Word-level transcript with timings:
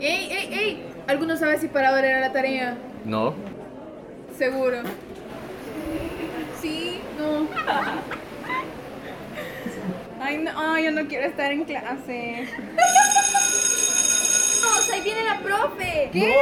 ¡Ey, 0.00 0.28
ey, 0.30 0.54
ey! 0.54 0.84
¿Alguno 1.08 1.36
sabe 1.36 1.58
si 1.58 1.68
para 1.68 1.88
ahora 1.88 2.08
era 2.08 2.20
la 2.20 2.32
tarea? 2.32 2.76
No. 3.04 3.34
Seguro. 4.36 4.78
Sí, 6.60 7.00
no. 7.18 7.48
Ay, 10.20 10.38
no, 10.38 10.50
ay, 10.56 10.84
yo 10.84 10.90
no 10.92 11.08
quiero 11.08 11.26
estar 11.26 11.50
en 11.50 11.64
clase. 11.64 12.48
¡Vamos, 14.62 14.90
ahí 14.92 15.00
viene 15.00 15.24
la 15.24 15.38
profe! 15.40 16.10
¿Qué? 16.12 16.34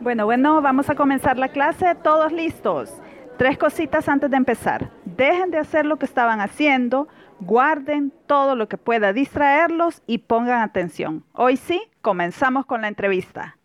Bueno, 0.00 0.26
bueno, 0.26 0.60
vamos 0.60 0.90
a 0.90 0.94
comenzar 0.94 1.38
la 1.38 1.48
clase. 1.48 1.94
Todos 1.94 2.32
listos. 2.32 2.92
Tres 3.38 3.56
cositas 3.56 4.08
antes 4.08 4.30
de 4.30 4.36
empezar. 4.36 4.90
Dejen 5.04 5.50
de 5.50 5.58
hacer 5.58 5.86
lo 5.86 5.96
que 5.96 6.04
estaban 6.04 6.40
haciendo, 6.40 7.08
guarden 7.40 8.12
todo 8.26 8.56
lo 8.56 8.68
que 8.68 8.78
pueda 8.78 9.12
distraerlos 9.12 10.02
y 10.06 10.18
pongan 10.18 10.62
atención. 10.62 11.24
Hoy 11.32 11.56
sí, 11.56 11.82
comenzamos 12.02 12.66
con 12.66 12.82
la 12.82 12.88
entrevista. 12.88 13.56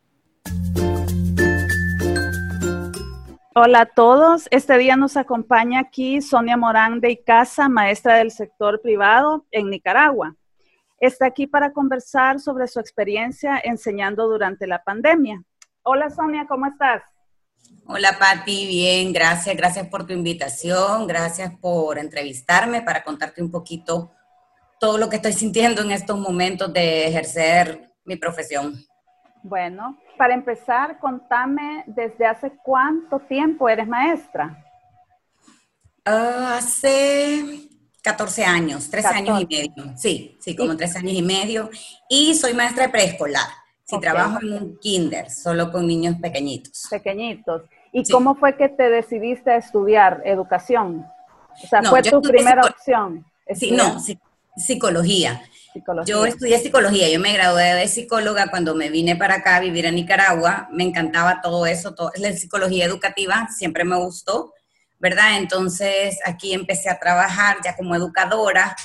Hola 3.55 3.81
a 3.81 3.85
todos. 3.87 4.47
Este 4.51 4.77
día 4.77 4.95
nos 4.95 5.17
acompaña 5.17 5.81
aquí 5.81 6.21
Sonia 6.21 6.55
Morán 6.55 7.01
de 7.01 7.11
Icaza, 7.11 7.67
maestra 7.67 8.15
del 8.15 8.31
sector 8.31 8.81
privado 8.81 9.45
en 9.51 9.69
Nicaragua. 9.69 10.35
Está 10.99 11.25
aquí 11.25 11.47
para 11.47 11.71
conversar 11.73 12.39
sobre 12.39 12.67
su 12.67 12.79
experiencia 12.79 13.59
enseñando 13.63 14.27
durante 14.27 14.67
la 14.67 14.83
pandemia. 14.83 15.41
Hola 15.83 16.09
Sonia, 16.09 16.45
¿cómo 16.47 16.67
estás? 16.67 17.03
Hola 17.85 18.17
Patti, 18.19 18.67
bien, 18.67 19.11
gracias, 19.11 19.55
gracias 19.57 19.87
por 19.87 20.05
tu 20.05 20.13
invitación, 20.13 21.07
gracias 21.07 21.51
por 21.59 21.97
entrevistarme 21.97 22.83
para 22.83 23.03
contarte 23.03 23.41
un 23.41 23.49
poquito 23.49 24.11
todo 24.79 24.97
lo 24.97 25.09
que 25.09 25.15
estoy 25.15 25.33
sintiendo 25.33 25.81
en 25.81 25.91
estos 25.91 26.17
momentos 26.17 26.71
de 26.71 27.07
ejercer 27.07 27.91
mi 28.05 28.15
profesión. 28.15 28.85
Bueno, 29.41 29.97
para 30.17 30.33
empezar, 30.33 30.99
contame 30.99 31.83
desde 31.87 32.25
hace 32.25 32.51
cuánto 32.63 33.19
tiempo 33.21 33.67
eres 33.67 33.87
maestra. 33.87 34.65
Ah, 36.05 36.57
hace 36.57 37.69
14 38.03 38.43
años, 38.43 38.89
13 38.89 39.07
años 39.09 39.41
y 39.41 39.45
medio. 39.47 39.97
Sí, 39.97 40.37
sí, 40.41 40.55
como 40.55 40.75
13 40.75 40.99
años 40.99 41.13
y 41.13 41.21
medio. 41.21 41.69
Y 42.09 42.35
soy 42.35 42.53
maestra 42.53 42.85
de 42.85 42.89
preescolar. 42.89 43.47
Sí, 43.89 43.99
trabajo 43.99 44.37
en 44.43 44.53
un 44.53 44.77
kinder, 44.77 45.31
solo 45.31 45.71
con 45.71 45.87
niños 45.87 46.17
pequeñitos. 46.21 46.87
Pequeñitos. 46.91 47.63
¿Y 47.91 48.07
cómo 48.07 48.35
fue 48.35 48.55
que 48.55 48.69
te 48.69 48.87
decidiste 48.87 49.49
a 49.49 49.55
estudiar 49.55 50.21
educación? 50.25 51.07
O 51.63 51.67
sea, 51.67 51.81
¿fue 51.81 52.03
tu 52.03 52.21
primera 52.21 52.61
opción? 52.61 53.25
Sí, 53.55 53.71
no, 53.71 53.97
psicología. 54.55 55.41
Yo 56.05 56.25
estudié 56.25 56.59
psicología, 56.59 57.09
yo 57.09 57.19
me 57.19 57.33
gradué 57.33 57.73
de 57.73 57.87
psicóloga 57.87 58.47
cuando 58.51 58.75
me 58.75 58.89
vine 58.89 59.15
para 59.15 59.35
acá 59.35 59.55
a 59.55 59.59
vivir 59.59 59.87
a 59.87 59.91
Nicaragua, 59.91 60.67
me 60.71 60.83
encantaba 60.83 61.41
todo 61.41 61.65
eso, 61.65 61.95
todo, 61.95 62.11
la 62.15 62.31
psicología 62.33 62.85
educativa 62.85 63.47
siempre 63.55 63.85
me 63.85 63.95
gustó, 63.95 64.53
¿verdad? 64.99 65.37
Entonces 65.37 66.19
aquí 66.25 66.53
empecé 66.53 66.89
a 66.89 66.99
trabajar 66.99 67.57
ya 67.63 67.75
como 67.75 67.95
educadora, 67.95 68.75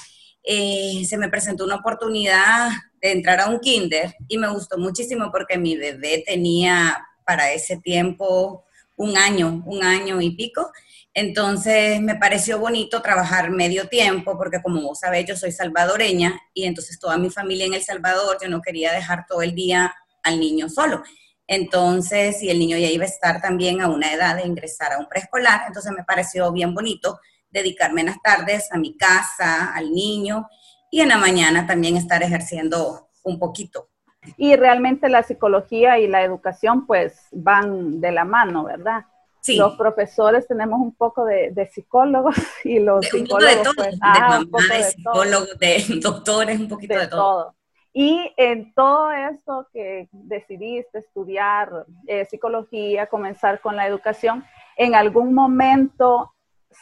eh, 0.43 1.05
se 1.07 1.17
me 1.17 1.29
presentó 1.29 1.65
una 1.65 1.77
oportunidad 1.77 2.69
de 3.05 3.13
entrar 3.13 3.39
a 3.39 3.51
un 3.51 3.61
kinder 3.61 4.17
y 4.29 4.39
me 4.39 4.49
gustó 4.49 4.79
muchísimo 4.79 5.31
porque 5.31 5.59
mi 5.59 5.77
bebé 5.77 6.25
tenía 6.27 7.07
para 7.27 7.53
ese 7.53 7.77
tiempo 7.77 8.65
un 8.97 9.19
año, 9.19 9.63
un 9.67 9.85
año 9.85 10.23
y 10.23 10.31
pico. 10.31 10.73
Entonces 11.13 12.01
me 12.01 12.17
pareció 12.17 12.59
bonito 12.59 13.03
trabajar 13.03 13.51
medio 13.51 13.89
tiempo 13.89 14.39
porque 14.39 14.63
como 14.63 14.81
vos 14.81 15.01
sabés 15.01 15.27
yo 15.27 15.37
soy 15.37 15.53
salvadoreña 15.53 16.41
y 16.55 16.65
entonces 16.65 16.99
toda 16.99 17.19
mi 17.19 17.29
familia 17.29 17.67
en 17.67 17.75
El 17.75 17.83
Salvador, 17.83 18.39
yo 18.43 18.49
no 18.49 18.63
quería 18.63 18.91
dejar 18.91 19.27
todo 19.29 19.43
el 19.43 19.55
día 19.55 19.95
al 20.23 20.41
niño 20.41 20.71
solo. 20.71 21.03
Entonces, 21.47 22.39
si 22.39 22.49
el 22.49 22.59
niño 22.59 22.79
ya 22.79 22.89
iba 22.89 23.05
a 23.05 23.09
estar 23.09 23.43
también 23.43 23.83
a 23.83 23.89
una 23.89 24.15
edad 24.15 24.37
de 24.37 24.47
ingresar 24.47 24.95
a 24.95 24.99
un 24.99 25.11
preescolar, 25.11 25.65
entonces 25.67 25.93
me 25.93 26.05
pareció 26.05 26.51
bien 26.53 26.75
bonito 26.75 27.21
dedicarme 27.51 28.01
en 28.01 28.07
las 28.07 28.23
tardes 28.23 28.73
a 28.73 28.79
mi 28.79 28.97
casa, 28.97 29.75
al 29.75 29.93
niño 29.93 30.49
y 30.91 31.01
en 31.01 31.09
la 31.09 31.19
mañana 31.19 31.67
también 31.67 31.97
estar 31.97 32.23
ejerciendo 32.23 33.09
un 33.23 33.39
poquito. 33.39 33.89
Y 34.37 34.57
realmente 34.57 35.09
la 35.09 35.23
psicología 35.23 35.99
y 35.99 36.07
la 36.07 36.23
educación 36.23 36.87
pues 36.87 37.29
van 37.33 38.01
de 38.01 38.13
la 38.13 38.25
mano, 38.25 38.65
¿verdad? 38.65 39.05
Sí. 39.41 39.57
Los 39.57 39.77
profesores 39.77 40.49
tenemos 40.49 40.81
un 40.81 40.95
poco 40.95 41.25
de, 41.27 41.71
psicólogos 41.73 42.37
y 42.65 42.79
los 42.79 43.05
psicólogos... 43.07 43.57
de 43.57 43.63
todo, 43.63 43.75
pues, 43.77 43.99
ah, 44.01 44.39
de 44.39 44.47
mamá, 44.47 44.75
de, 44.75 44.83
psicólogos, 44.85 45.59
de 45.59 45.85
doctores, 46.01 46.61
un 46.61 46.69
poquito 46.69 46.99
de, 46.99 47.09
todo. 47.09 47.55
Y 47.93 48.33
en 48.37 48.75
todo 48.75 49.13
esto 49.13 49.69
que 49.73 50.09
decidiste 50.11 50.99
estudiar 50.99 51.87
eh, 52.09 52.25
psicología, 52.25 53.07
comenzar 53.07 53.61
con 53.61 53.77
la 53.77 53.87
educación, 53.87 54.45
¿en 54.77 54.97
algún 54.97 55.33
momento 55.33 56.34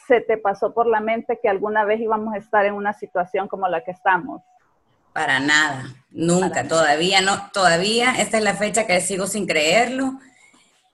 se 0.06 0.20
te 0.20 0.38
pasó 0.38 0.72
por 0.74 0.86
la 0.86 1.00
mente 1.00 1.38
que 1.42 1.48
alguna 1.48 1.84
vez 1.84 2.00
íbamos 2.00 2.34
a 2.34 2.38
estar 2.38 2.64
en 2.64 2.74
una 2.74 2.92
situación 2.92 3.48
como 3.48 3.68
la 3.68 3.84
que 3.84 3.90
estamos? 3.90 4.42
Para 5.12 5.40
nada, 5.40 5.84
nunca, 6.10 6.66
todavía 6.66 7.20
no, 7.20 7.50
todavía, 7.52 8.14
esta 8.18 8.38
es 8.38 8.44
la 8.44 8.54
fecha 8.54 8.86
que 8.86 9.00
sigo 9.00 9.26
sin 9.26 9.46
creerlo, 9.46 10.14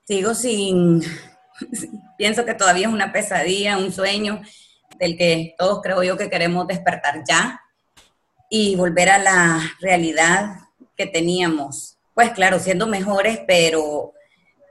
sigo 0.05 0.35
sin, 0.35 1.03
pienso 2.19 2.45
que 2.45 2.55
todavía 2.55 2.89
es 2.89 2.93
una 2.93 3.13
pesadilla, 3.13 3.79
un 3.79 3.93
sueño 3.93 4.41
del 4.99 5.17
que 5.17 5.55
todos 5.57 5.81
creo 5.83 6.03
yo 6.03 6.17
que 6.17 6.31
queremos 6.31 6.67
despertar 6.67 7.23
ya 7.29 7.61
y 8.51 8.77
volver 8.77 9.11
a 9.11 9.19
la 9.19 9.61
realidad 9.81 10.57
que 10.97 11.07
teníamos. 11.07 11.97
Pues 12.15 12.31
claro, 12.31 12.59
siendo 12.59 12.87
mejores, 12.87 13.41
pero, 13.47 14.13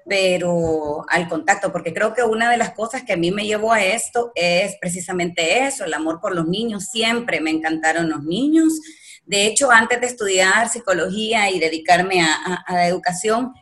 pero 0.08 1.06
al 1.10 1.28
contacto, 1.28 1.72
porque 1.72 1.94
creo 1.94 2.14
que 2.14 2.24
una 2.24 2.50
de 2.50 2.58
las 2.58 2.72
cosas 2.72 3.04
que 3.04 3.14
a 3.14 3.18
mí 3.18 3.32
me 3.32 3.46
llevó 3.46 3.74
a 3.74 3.84
esto 3.84 4.32
es 4.36 4.78
precisamente 4.80 5.66
eso, 5.66 5.86
el 5.86 5.94
amor 5.94 6.20
por 6.22 6.34
los 6.36 6.48
niños. 6.48 6.86
Siempre 6.86 7.42
me 7.42 7.52
encantaron 7.52 8.10
los 8.10 8.24
niños 8.24 8.80
de 9.28 9.46
hecho, 9.46 9.70
antes 9.70 10.00
de 10.00 10.08
estudiar 10.08 10.70
psicología 10.70 11.52
y 11.52 11.60
dedicarme 11.60 12.22
a, 12.22 12.64
la 12.70 12.88
educación, 12.88 13.54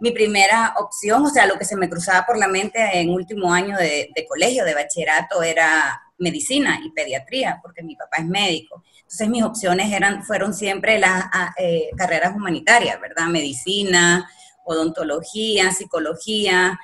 mi 0.00 0.12
primera 0.12 0.74
opción, 0.78 1.26
o 1.26 1.28
sea, 1.28 1.44
lo 1.44 1.58
que 1.58 1.66
se 1.66 1.76
me 1.76 1.90
cruzaba 1.90 2.24
por 2.24 2.38
la 2.38 2.48
mente 2.48 2.80
en 2.98 3.10
último 3.10 3.52
año 3.52 3.76
de, 3.76 4.10
colegio, 4.26 4.64
de 4.64 4.74
bachillerato, 4.74 5.42
era 5.42 6.00
medicina 6.16 6.80
y 6.82 6.90
pediatría, 6.92 7.60
porque 7.62 7.82
mi 7.82 7.96
papá 7.96 8.16
es 8.16 8.24
médico. 8.24 8.82
Entonces 9.02 9.28
mis 9.28 9.42
opciones 9.42 9.92
eran, 9.92 10.24
fueron 10.24 10.54
siempre 10.54 10.98
las 10.98 11.26
eh, 11.58 11.90
carreras 11.98 12.34
humanitarias, 12.34 12.98
¿verdad? 12.98 13.26
Medicina, 13.26 14.26
odontología, 14.64 15.70
psicología, 15.72 16.78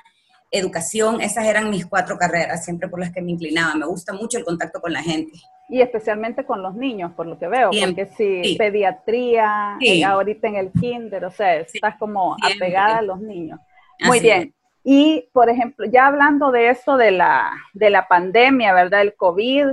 educación, 0.51 1.21
esas 1.21 1.45
eran 1.45 1.69
mis 1.69 1.85
cuatro 1.85 2.17
carreras, 2.17 2.63
siempre 2.63 2.87
por 2.87 2.99
las 2.99 3.11
que 3.11 3.21
me 3.21 3.31
inclinaba. 3.31 3.75
Me 3.75 3.85
gusta 3.85 4.13
mucho 4.13 4.37
el 4.37 4.45
contacto 4.45 4.79
con 4.79 4.93
la 4.93 5.01
gente. 5.01 5.33
Y 5.69 5.81
especialmente 5.81 6.45
con 6.45 6.61
los 6.61 6.75
niños, 6.75 7.11
por 7.13 7.27
lo 7.27 7.37
que 7.37 7.47
veo, 7.47 7.71
porque 7.71 8.05
si 8.17 8.55
pediatría, 8.57 9.77
eh, 9.81 10.03
ahorita 10.03 10.47
en 10.47 10.55
el 10.55 10.71
kinder, 10.71 11.25
o 11.25 11.31
sea, 11.31 11.55
estás 11.55 11.97
como 11.97 12.37
apegada 12.41 12.99
a 12.99 13.01
los 13.01 13.19
niños. 13.19 13.59
Muy 14.05 14.19
bien. 14.19 14.53
Y, 14.83 15.27
por 15.33 15.49
ejemplo, 15.49 15.85
ya 15.85 16.07
hablando 16.07 16.51
de 16.51 16.69
esto 16.69 16.95
de 16.95 17.11
la, 17.11 17.51
de 17.73 17.89
la 17.89 18.07
pandemia, 18.07 18.73
¿verdad? 18.73 19.01
El 19.01 19.15
COVID, 19.15 19.67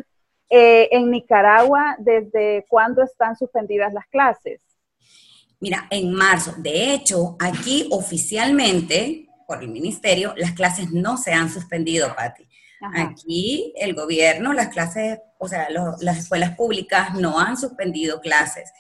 eh, 0.50 0.88
en 0.91 1.12
Nicaragua, 1.12 1.94
¿desde 1.98 2.66
cuándo 2.69 3.03
están 3.04 3.36
suspendidas 3.36 3.92
las 3.92 4.06
clases? 4.06 4.60
Mira, 5.64 5.86
en 5.88 6.12
marzo. 6.12 6.52
De 6.58 6.92
hecho, 6.92 7.38
aquí 7.41 7.88
oficialmente, 7.91 9.30
por 9.47 9.62
el 9.62 9.70
ministerio, 9.70 10.34
las 10.36 10.52
clases 10.52 10.91
no 10.92 11.16
se 11.16 11.32
han 11.32 11.50
suspendido, 11.50 12.14
Patti. 12.14 12.47
Aquí 12.94 13.72
el 13.78 13.94
gobierno, 13.94 14.53
las 14.53 14.69
clases, 14.69 15.20
o 15.38 15.48
sea, 15.48 15.69
las 15.70 16.19
escuelas 16.19 16.54
públicas 16.54 17.14
no 17.14 17.41
han 17.41 17.56
suspendido 17.56 18.20
clases, 18.20 18.74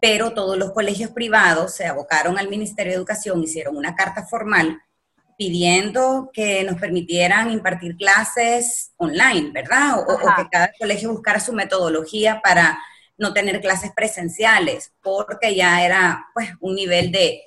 pero 0.00 0.32
todos 0.32 0.56
los 0.56 0.72
colegios 0.72 1.10
privados 1.10 1.74
se 1.74 1.84
abocaron 1.84 2.38
al 2.38 2.48
Ministerio 2.48 2.92
de 2.92 2.96
Educación, 2.96 3.42
hicieron 3.42 3.76
una 3.76 3.94
carta 3.94 4.24
formal 4.24 4.80
pidiendo 5.36 6.30
que 6.32 6.64
nos 6.64 6.80
permitieran 6.80 7.50
impartir 7.50 7.96
clases 7.96 8.92
online, 8.96 9.50
¿verdad? 9.52 9.98
O, 10.08 10.16
que 10.16 10.48
cada 10.50 10.72
colegio 10.78 11.12
buscara 11.12 11.38
su 11.38 11.52
metodología 11.52 12.40
para 12.42 12.78
no 13.16 13.32
tener 13.32 13.60
clases 13.60 13.92
presenciales, 13.94 14.92
porque 15.02 15.54
ya 15.54 15.84
era 15.84 16.26
pues 16.34 16.50
un 16.60 16.74
nivel 16.74 17.12
de, 17.12 17.42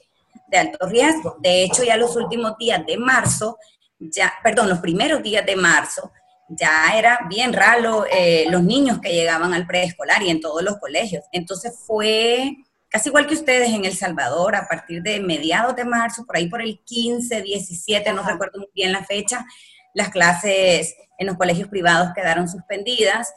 de 0.48 0.58
alto 0.58 0.88
riesgo. 0.88 1.38
De 1.40 1.64
hecho, 1.64 1.84
ya 1.84 1.98
los 1.98 2.16
últimos 2.16 2.58
días 2.58 2.86
de 2.86 2.98
marzo 2.98 3.58
ya, 4.00 4.34
perdón, 4.44 4.70
los 4.70 4.80
primeros 4.80 5.24
días 5.24 5.46
de 5.46 5.56
marzo, 5.56 6.12
ya 6.50 6.98
era 6.98 7.20
bien 7.30 7.52
raro 7.52 8.06
eh, 8.12 8.46
los 8.50 8.64
niños 8.64 9.00
que 9.00 9.14
llegaban 9.14 9.54
al 9.54 9.68
preescolar 9.68 10.24
y 10.24 10.30
en 10.30 10.40
todos 10.40 10.64
los 10.64 10.78
colegios. 10.78 11.26
Entonces 11.32 11.74
fue 11.86 12.56
casi 12.90 13.10
igual 13.10 13.28
que 13.28 13.34
ustedes 13.34 13.70
en 13.70 13.86
El 13.86 13.96
Salvador, 13.96 14.56
a 14.56 14.68
partir 14.68 15.02
de 15.02 15.20
mediados 15.20 15.76
de 15.76 15.84
marzo, 15.84 16.26
por 16.26 16.38
ahí 16.38 16.48
por 16.48 16.62
el 16.62 16.80
15, 16.86 17.42
17, 17.42 18.14
no 18.14 18.24
recuerdo 18.24 18.60
muy 18.60 18.70
bien 18.74 18.94
la 18.94 19.04
fecha, 19.04 19.46
las 19.94 20.10
clases 20.10 20.96
en 21.18 21.28
los 21.28 21.38
colegios 21.38 21.68
privados 21.68 22.14
quedaron 22.16 22.48
suspendidas 22.48 23.34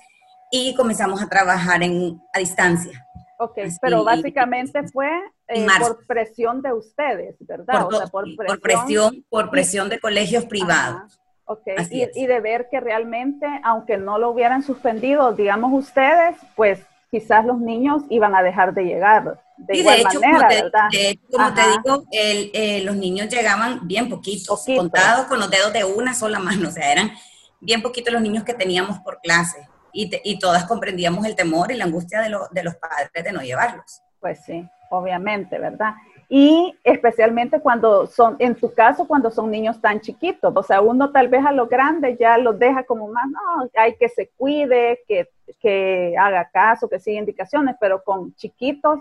y 0.51 0.75
comenzamos 0.75 1.23
a 1.23 1.29
trabajar 1.29 1.83
en, 1.83 2.21
a 2.35 2.39
distancia. 2.39 3.07
Ok, 3.39 3.59
pero 3.81 4.05
básicamente 4.05 4.87
fue 4.89 5.09
eh, 5.49 5.67
por 5.81 6.05
presión 6.07 6.61
de 6.61 6.75
ustedes, 6.75 7.37
¿verdad? 7.41 7.89
Por, 8.11 8.37
presión, 8.61 9.25
por 9.31 9.51
presión, 9.51 9.89
de 9.89 9.99
colegios 9.99 10.45
privados. 10.45 11.19
Okay. 11.47 11.75
Y, 12.15 12.27
de 12.27 12.41
ver 12.41 12.69
que 12.71 12.79
realmente, 12.81 13.47
aunque 13.65 13.97
no 13.97 14.19
lo 14.19 14.31
hubieran 14.31 14.63
suspendido, 14.63 15.33
digamos 15.33 15.73
ustedes, 15.73 16.37
pues 16.55 16.81
quizás 17.11 17.45
los 17.45 17.59
niños 17.59 18.03
iban 18.11 18.37
a 18.37 18.43
dejar 18.43 18.75
de 18.75 18.85
llegar 18.85 19.41
de 19.57 19.79
igual 19.79 20.03
manera, 20.05 20.49
¿verdad? 20.49 20.89
como 21.31 21.55
te 21.55 21.63
digo, 21.63 22.05
eh, 22.13 22.83
los 22.85 22.95
niños 22.97 23.29
llegaban 23.29 23.89
bien 23.89 24.09
poquitos, 24.09 24.65
contados 24.77 25.27
con 25.27 25.41
los 25.41 25.51
dedos 25.51 25.73
de 25.73 25.85
una 25.85 26.15
sola 26.15 26.39
mano, 26.39 26.69
o 26.69 26.73
sea, 26.73 26.93
eran 26.93 27.11
bien 27.59 27.83
poquitos 27.83 28.13
los 28.13 28.23
niños 28.23 28.45
que 28.45 28.55
teníamos 28.55 28.99
por 29.01 29.21
clase 29.21 29.70
y, 29.93 30.11
y 30.25 30.39
todas 30.39 30.65
comprendíamos 30.65 31.25
el 31.27 31.37
temor 31.37 31.73
y 31.73 31.77
la 31.77 31.85
angustia 31.85 32.21
de, 32.21 32.37
de 32.51 32.63
los 32.63 32.77
padres 32.77 33.11
de 33.13 33.33
no 33.33 33.41
llevarlos. 33.41 34.03
Pues 34.21 34.45
sí, 34.45 34.69
obviamente, 34.91 35.59
¿verdad? 35.59 35.95
y 36.33 36.73
especialmente 36.85 37.59
cuando 37.61 38.07
son, 38.07 38.37
en 38.39 38.55
tu 38.55 38.73
caso, 38.73 39.05
cuando 39.09 39.33
son 39.33 39.51
niños 39.51 39.81
tan 39.81 40.01
chiquitos, 40.01 40.53
o 40.55 40.63
sea, 40.63 40.81
uno 40.81 41.11
tal 41.11 41.27
vez 41.27 41.45
a 41.45 41.51
los 41.51 41.69
grandes 41.69 42.17
ya 42.21 42.39
los 42.39 42.57
deja 42.57 42.85
como 42.85 43.09
más, 43.09 43.27
no, 43.29 43.69
hay 43.75 43.97
que 43.97 44.09
se 44.09 44.31
cuide, 44.37 45.01
que, 45.09 45.29
que 45.61 46.15
haga 46.17 46.49
caso, 46.49 46.89
que 46.89 47.01
siga 47.01 47.19
indicaciones, 47.19 47.75
pero 47.81 48.05
con 48.05 48.33
chiquitos, 48.37 49.01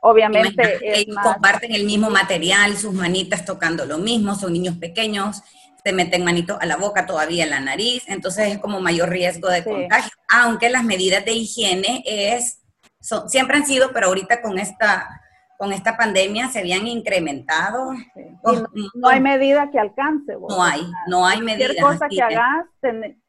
obviamente 0.00 0.78
es 0.80 1.04
comparten 1.22 1.74
el 1.74 1.84
mismo 1.84 2.08
material, 2.08 2.74
sus 2.78 2.94
manitas 2.94 3.44
tocando 3.44 3.84
lo 3.84 3.98
mismo, 3.98 4.34
son 4.34 4.54
niños 4.54 4.76
pequeños, 4.76 5.42
se 5.82 5.92
meten 5.92 6.24
manitos 6.24 6.58
a 6.60 6.66
la 6.66 6.76
boca, 6.76 7.06
todavía 7.06 7.44
en 7.44 7.50
la 7.50 7.60
nariz, 7.60 8.04
entonces 8.06 8.52
es 8.52 8.58
como 8.58 8.80
mayor 8.80 9.08
riesgo 9.08 9.48
de 9.48 9.64
contagio, 9.64 10.10
aunque 10.28 10.70
las 10.70 10.84
medidas 10.84 11.24
de 11.24 11.32
higiene 11.32 12.02
es, 12.06 12.62
son, 13.00 13.28
siempre 13.28 13.56
han 13.56 13.66
sido, 13.66 13.92
pero 13.92 14.08
ahorita 14.08 14.42
con 14.42 14.58
esta 14.58 15.08
con 15.60 15.74
esta 15.74 15.94
pandemia 15.94 16.48
se 16.48 16.60
habían 16.60 16.86
incrementado. 16.86 17.92
no, 18.94 19.08
hay 19.08 19.20
medida 19.20 19.70
que 19.70 19.78
alcance. 19.78 20.34
No 20.48 20.64
hay, 20.64 20.80
no 21.06 21.26
hay 21.26 21.42
medida. 21.42 21.66
Cualquier 21.78 21.82
cosa 21.82 22.08
que 22.08 22.22
hagas, 22.22 22.66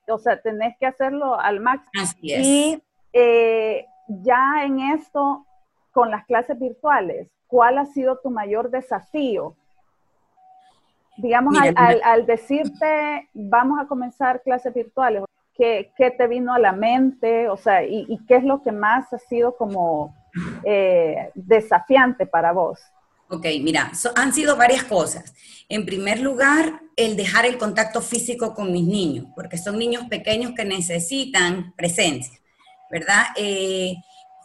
o 0.08 0.18
sea, 0.18 0.42
tenés 0.42 0.78
que 0.80 0.86
hacerlo 0.86 1.38
al 1.38 1.60
máximo. 1.60 1.92
Así 2.02 2.34
es. 2.34 2.48
Y 2.48 2.84
eh, 3.12 3.86
ya 4.08 4.64
en 4.64 4.80
esto, 4.80 5.46
con 5.92 6.10
las 6.10 6.26
clases 6.26 6.58
virtuales, 6.58 7.28
¿cuál 7.48 7.78
ha 7.78 7.86
sido 7.88 8.18
tu 8.24 8.30
mayor 8.30 8.72
desafío? 8.72 9.58
Digamos, 11.18 11.56
al, 11.76 12.26
decirte, 12.26 13.30
vamos 13.34 13.80
a 13.80 13.88
comenzar 13.88 14.42
clases 14.44 14.74
virtuales, 14.74 15.24
¿qué, 15.56 15.92
¿qué, 15.98 16.12
te 16.12 16.28
vino 16.28 16.54
a 16.54 16.60
la 16.60 16.72
mente? 16.72 17.50
O 17.50 17.58
sea, 17.58 17.84
y, 17.84 18.06
y 18.08 18.26
qué 18.26 18.38
es 18.38 18.44
lo 18.44 18.64
que 18.64 18.72
más 18.72 19.12
ha 19.14 19.20
sido 19.20 19.56
como 19.56 20.16
eh, 20.64 21.32
desafiante 21.36 22.26
para 22.26 22.52
vos? 22.52 22.80
Ok, 23.30 23.46
mira, 23.62 23.92
han 24.16 24.34
sido 24.34 24.58
varias 24.58 24.84
cosas. 24.84 25.34
En 25.70 25.86
primer 25.86 26.20
lugar, 26.20 26.82
el 26.98 27.16
dejar 27.16 27.46
el 27.46 27.58
contacto 27.58 28.02
físico 28.02 28.54
con 28.54 28.72
mis 28.72 28.86
niños, 28.86 29.28
porque 29.36 29.58
son 29.58 29.80
niños 29.80 30.06
pequeños 30.10 30.52
que 30.56 30.66
necesitan 30.66 31.74
presencia, 31.78 32.40
¿verdad? 32.90 33.24
Eh, 33.38 33.96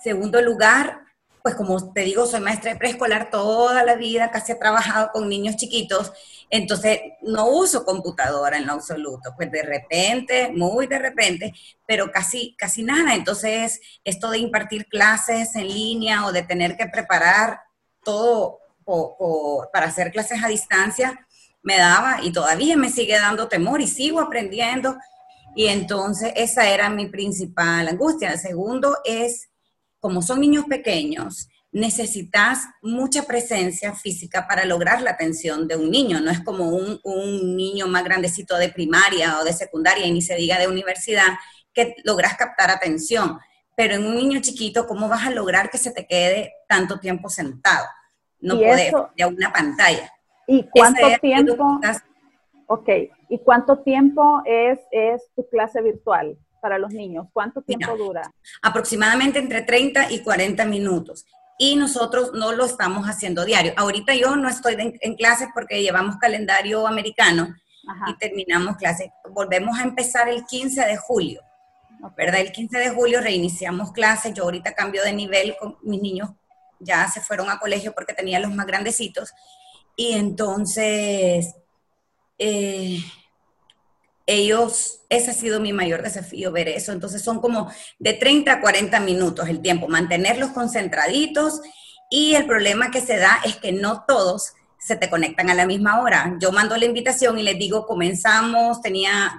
segundo 0.03 0.41
lugar, 0.41 1.01
pues 1.47 1.55
como 1.55 1.93
te 1.93 2.01
digo, 2.01 2.27
soy 2.27 2.41
maestra 2.41 2.73
de 2.73 2.77
preescolar 2.77 3.31
toda 3.31 3.85
la 3.85 3.95
vida, 3.95 4.33
casi 4.33 4.51
he 4.51 4.57
trabajado 4.57 5.11
con 5.13 5.29
niños 5.29 5.55
chiquitos, 5.55 6.11
entonces 6.51 6.99
no 7.23 7.47
uso 7.47 7.85
computadora 7.85 8.57
en 8.57 8.67
lo 8.67 8.73
absoluto, 8.73 9.33
pues 9.37 9.53
de 9.53 9.63
repente, 9.63 10.51
muy 10.53 10.89
de 10.89 10.99
repente, 10.99 11.55
pero 11.87 12.11
casi, 12.11 12.57
casi 12.59 12.83
nada. 12.83 13.15
Entonces, 13.15 13.81
esto 14.03 14.33
de 14.33 14.39
impartir 14.39 14.87
clases 14.87 15.55
en 15.55 15.69
línea 15.69 16.27
o 16.27 16.33
de 16.33 16.43
tener 16.43 16.77
que 16.77 16.89
preparar 16.89 17.61
todo 18.03 18.59
para 19.73 19.87
hacer 19.87 20.11
clases 20.11 20.43
a 20.43 20.49
distancia, 20.49 21.29
me 21.63 21.79
daba 21.79 22.25
y 22.25 22.33
todavía 22.33 22.77
me 22.77 22.91
sigue 22.91 23.21
dando 23.21 23.47
temor 23.47 23.81
y 23.81 23.87
sigo 23.87 24.19
aprendiendo. 24.19 24.97
Y 25.55 25.69
entonces 25.69 26.33
esa 26.35 26.69
era 26.69 26.91
mi 26.91 27.07
principal 27.07 27.87
angustia. 27.87 28.33
El 28.33 28.41
segundo 28.41 28.99
es 29.05 29.49
como 30.07 30.23
son 30.23 30.41
niños 30.41 30.67
pequeños, 30.67 31.49
necesitas 31.73 32.69
mucha 32.81 33.25
presencia 33.25 33.93
física 33.93 34.47
para 34.47 34.65
lograr 34.65 35.03
la 35.03 35.11
atención 35.11 35.67
de 35.67 35.75
un 35.75 35.91
niño. 35.91 36.21
No 36.21 36.31
es 36.31 36.39
como 36.45 36.69
un, 36.69 37.57
niño 37.57 37.89
más 37.89 38.05
grandecito 38.05 38.57
de 38.57 38.69
primaria 38.69 39.41
o 39.41 39.45
de 39.45 39.53
secundaria 39.53 40.07
y 40.07 40.13
ni 40.13 40.23
se 40.23 40.37
diga 40.37 40.61
de 40.61 40.69
universidad 40.69 41.27
que 41.75 41.97
logras 42.05 42.37
captar 42.37 42.71
atención. 42.71 43.41
Pero 43.75 43.97
en 43.97 44.07
un 44.07 44.15
niño 44.15 44.39
chiquito, 44.41 44.87
¿cómo 44.87 45.09
vas 45.09 45.27
a 45.27 45.31
lograr 45.33 45.71
que 45.71 45.79
se 45.79 45.91
te 45.91 46.07
quede 46.07 46.53
tanto 46.69 47.01
tiempo 47.01 47.29
sentado? 47.29 47.85
No 48.39 48.57
puedes, 48.57 48.93
de 49.17 49.27
una 49.27 49.53
pantalla. 49.53 50.13
¿Y 50.47 50.69
cuánto 50.71 51.09
tiempo? 51.21 51.81
Ok, 52.69 52.89
¿y 53.29 53.41
cuánto 53.41 53.79
tiempo 53.81 54.41
es, 54.45 54.79
es 54.93 55.29
tu 55.35 55.49
clase 55.49 55.83
virtual? 55.83 56.39
Para 56.67 56.79
los 56.81 56.93
niños? 56.93 57.29
¿Cuánto 57.33 57.63
tiempo 57.63 57.97
dura? 57.97 58.29
Aproximadamente 58.61 59.39
entre 59.39 59.63
30 59.63 60.11
y 60.11 60.19
40 60.19 60.65
minutos. 60.65 61.25
Y 61.61 61.77
nosotros 61.77 62.33
no 62.35 62.51
lo 62.51 62.65
estamos 62.65 63.07
haciendo 63.07 63.45
diario. 63.45 63.73
Ahorita 63.77 64.17
yo 64.17 64.35
no 64.35 64.49
estoy 64.49 64.75
en, 65.01 65.15
clases 65.15 65.47
porque 65.55 65.81
llevamos 65.81 66.17
calendario 66.17 66.85
americano 66.89 67.55
y 68.09 68.19
terminamos 68.19 68.79
clases. 68.79 69.11
Volvemos 69.31 69.79
a 69.79 69.85
empezar 69.85 70.29
el 70.29 70.45
15 70.45 70.87
de 70.87 70.97
julio. 70.97 71.41
¿Verdad? 72.17 72.41
El 72.41 72.51
15 72.51 72.79
de 72.79 72.91
julio 72.91 73.21
reiniciamos 73.21 73.93
clases. 73.93 74.35
Yo 74.35 74.43
ahorita 74.43 74.75
cambio 74.75 75.05
de 75.05 75.13
nivel 75.13 75.55
con 75.61 75.77
mis 75.83 76.03
niños. 76.03 76.31
Ya 76.81 77.07
se 77.07 77.21
fueron 77.21 77.49
a 77.49 77.61
colegio 77.61 77.95
porque 77.95 78.13
tenía 78.13 78.41
los 78.41 78.53
más 78.53 78.67
grandecitos. 78.67 79.33
Y 79.95 80.15
entonces, 80.15 81.55
eh, 82.41 82.99
ellos, 84.27 85.05
ese 85.09 85.31
ha 85.31 85.35
sido 85.35 85.61
mi 85.61 85.73
mayor 85.73 86.03
desafío, 86.03 86.53
ver 86.53 86.69
eso. 86.69 86.93
Entonces 86.93 87.23
son 87.23 87.41
como 87.41 87.71
de 87.99 88.13
30 88.13 88.53
a 88.53 88.61
40 88.61 89.01
minutos 89.01 89.49
el 89.49 89.63
tiempo, 89.63 89.89
mantenerlos 89.89 90.51
concentraditos 90.51 91.61
y 92.11 92.35
el 92.35 92.47
problema 92.47 92.91
que 92.91 93.01
se 93.01 93.17
da 93.17 93.39
es 93.45 93.57
que 93.57 93.73
no 93.73 94.05
todos 94.07 94.53
se 94.79 94.97
te 94.97 95.09
conectan 95.09 95.51
a 95.51 95.55
la 95.55 95.67
misma 95.67 96.01
hora. 96.01 96.37
Yo 96.41 96.53
mando 96.53 96.77
la 96.77 96.85
invitación 96.85 97.39
y 97.39 97.43
les 97.43 97.59
digo, 97.59 97.87
comenzamos, 97.87 98.81
tenía 98.83 99.33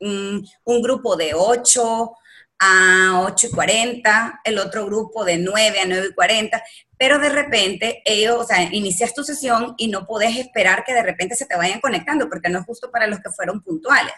mm, 0.00 0.38
un 0.64 0.82
grupo 0.82 1.16
de 1.16 1.32
8 1.34 2.12
a 2.60 3.22
8 3.24 3.46
y 3.46 3.50
40, 3.50 4.40
el 4.44 4.58
otro 4.58 4.84
grupo 4.86 5.24
de 5.24 5.38
9 5.38 5.80
a 5.80 5.86
9 5.86 6.08
y 6.10 6.14
40, 6.14 6.62
pero 6.98 7.18
de 7.18 7.28
repente 7.28 8.02
ellos, 8.04 8.36
o 8.36 8.44
sea, 8.44 8.62
inicias 8.72 9.14
tu 9.14 9.22
sesión 9.22 9.74
y 9.78 9.88
no 9.88 10.06
puedes 10.06 10.36
esperar 10.36 10.84
que 10.84 10.92
de 10.92 11.02
repente 11.02 11.36
se 11.36 11.46
te 11.46 11.56
vayan 11.56 11.80
conectando, 11.80 12.28
porque 12.28 12.48
no 12.48 12.58
es 12.58 12.66
justo 12.66 12.90
para 12.90 13.06
los 13.06 13.20
que 13.20 13.30
fueron 13.30 13.62
puntuales. 13.62 14.14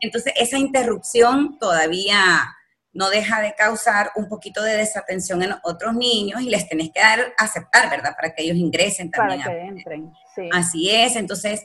Entonces, 0.00 0.32
esa 0.36 0.58
interrupción 0.58 1.58
todavía 1.58 2.52
no 2.92 3.10
deja 3.10 3.40
de 3.42 3.54
causar 3.54 4.10
un 4.16 4.28
poquito 4.28 4.62
de 4.62 4.76
desatención 4.76 5.42
en 5.42 5.54
otros 5.62 5.94
niños 5.94 6.40
y 6.40 6.48
les 6.50 6.68
tenés 6.68 6.90
que 6.92 7.00
dar 7.00 7.34
aceptar, 7.38 7.90
¿verdad? 7.90 8.14
Para 8.16 8.34
que 8.34 8.42
ellos 8.42 8.56
ingresen 8.56 9.10
también. 9.10 9.42
Para 9.42 9.54
que 9.54 9.66
entren, 9.66 10.12
sí. 10.34 10.48
Así 10.52 10.90
es, 10.90 11.14
entonces 11.14 11.62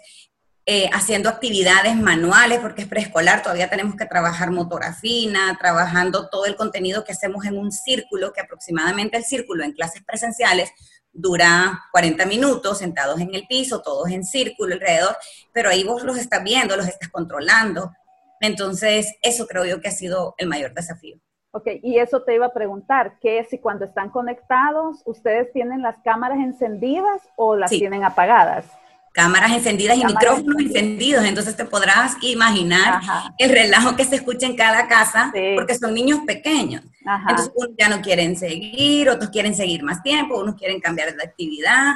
eh, 0.66 0.90
haciendo 0.94 1.28
actividades 1.28 1.96
manuales, 1.96 2.60
porque 2.60 2.84
es 2.84 2.88
preescolar, 2.88 3.42
todavía 3.42 3.70
tenemos 3.70 3.96
que 3.96 4.06
trabajar 4.06 4.52
motora 4.52 4.94
fina, 4.94 5.58
trabajando 5.60 6.30
todo 6.30 6.46
el 6.46 6.56
contenido 6.56 7.04
que 7.04 7.14
hacemos 7.14 7.46
en 7.46 7.58
un 7.58 7.72
círculo, 7.72 8.32
que 8.32 8.42
aproximadamente 8.42 9.18
el 9.18 9.24
círculo 9.24 9.64
en 9.64 9.74
clases 9.74 10.04
presenciales 10.04 10.72
dura 11.12 11.82
40 11.92 12.26
minutos 12.26 12.78
sentados 12.78 13.20
en 13.20 13.34
el 13.34 13.48
piso, 13.48 13.82
todos 13.82 14.10
en 14.12 14.24
círculo 14.24 14.76
alrededor, 14.76 15.18
pero 15.52 15.70
ahí 15.70 15.84
vos 15.84 16.04
los 16.04 16.18
estás 16.18 16.44
viendo, 16.44 16.78
los 16.78 16.88
estás 16.88 17.10
controlando. 17.10 17.92
Entonces, 18.40 19.16
eso 19.22 19.48
creo 19.48 19.66
yo 19.66 19.82
que 19.82 19.90
ha 19.90 19.92
sido 19.92 20.36
el 20.38 20.48
mayor 20.48 20.74
desafío. 20.74 21.18
Ok, 21.54 21.68
y 21.82 21.98
eso 21.98 22.24
te 22.24 22.36
iba 22.36 22.46
a 22.46 22.54
preguntar, 22.54 23.20
que 23.20 23.44
si 23.44 23.58
cuando 23.58 23.86
están 23.86 24.10
conectados, 24.10 25.02
ustedes 25.06 25.52
tienen 25.52 25.82
las 25.82 25.98
cámaras 26.04 26.38
encendidas 26.38 27.22
o 27.36 27.56
las 27.58 27.72
tienen 27.72 28.06
apagadas? 28.06 28.66
Cámaras 29.12 29.52
encendidas 29.52 29.98
y 29.98 30.06
micrófonos 30.06 30.62
encendidos, 30.62 31.26
entonces 31.26 31.56
te 31.56 31.66
podrás 31.66 32.16
imaginar 32.22 33.02
el 33.38 33.50
relajo 33.50 33.96
que 33.96 34.06
se 34.06 34.16
escucha 34.16 34.46
en 34.46 34.56
cada 34.56 34.88
casa, 34.88 35.32
porque 35.56 35.76
son 35.76 35.94
niños 35.94 36.20
pequeños. 36.26 36.84
Entonces 37.28 37.52
unos 37.56 37.76
ya 37.78 37.90
no 37.90 38.02
quieren 38.02 38.38
seguir, 38.38 39.10
otros 39.10 39.30
quieren 39.30 39.56
seguir 39.56 39.84
más 39.84 40.02
tiempo, 40.02 40.40
unos 40.40 40.56
quieren 40.56 40.80
cambiar 40.80 41.16
de 41.16 41.24
actividad. 41.24 41.96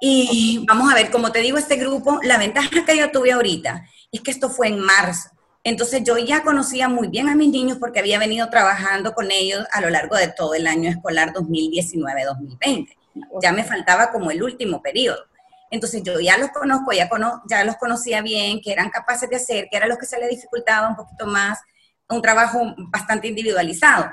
Y 0.00 0.64
vamos 0.68 0.92
a 0.92 0.94
ver, 0.94 1.10
como 1.10 1.32
te 1.32 1.40
digo, 1.40 1.56
este 1.56 1.76
grupo, 1.76 2.20
la 2.22 2.36
ventaja 2.36 2.84
que 2.84 2.96
yo 2.96 3.10
tuve 3.10 3.32
ahorita 3.32 3.86
es 4.12 4.20
que 4.20 4.30
esto 4.30 4.50
fue 4.50 4.68
en 4.68 4.78
marzo. 4.78 5.30
Entonces 5.62 6.02
yo 6.04 6.18
ya 6.18 6.42
conocía 6.42 6.90
muy 6.90 7.08
bien 7.08 7.30
a 7.30 7.34
mis 7.34 7.48
niños 7.48 7.78
porque 7.78 8.00
había 8.00 8.18
venido 8.18 8.50
trabajando 8.50 9.14
con 9.14 9.30
ellos 9.30 9.64
a 9.72 9.80
lo 9.80 9.88
largo 9.88 10.16
de 10.16 10.28
todo 10.28 10.52
el 10.52 10.66
año 10.66 10.90
escolar 10.90 11.32
2019-2020. 11.32 12.94
Ya 13.40 13.52
me 13.52 13.64
faltaba 13.64 14.12
como 14.12 14.30
el 14.30 14.42
último 14.42 14.82
periodo. 14.82 15.24
Entonces 15.74 16.04
yo 16.04 16.20
ya 16.20 16.38
los 16.38 16.50
conozco, 16.50 16.92
ya, 16.92 17.10
ya 17.48 17.64
los 17.64 17.76
conocía 17.76 18.22
bien, 18.22 18.60
que 18.62 18.70
eran 18.70 18.90
capaces 18.90 19.28
de 19.28 19.34
hacer, 19.34 19.66
que 19.68 19.76
era 19.76 19.88
lo 19.88 19.98
que 19.98 20.06
se 20.06 20.20
les 20.20 20.30
dificultaba 20.30 20.88
un 20.88 20.94
poquito 20.94 21.26
más, 21.26 21.58
un 22.08 22.22
trabajo 22.22 22.60
bastante 22.92 23.26
individualizado. 23.26 24.06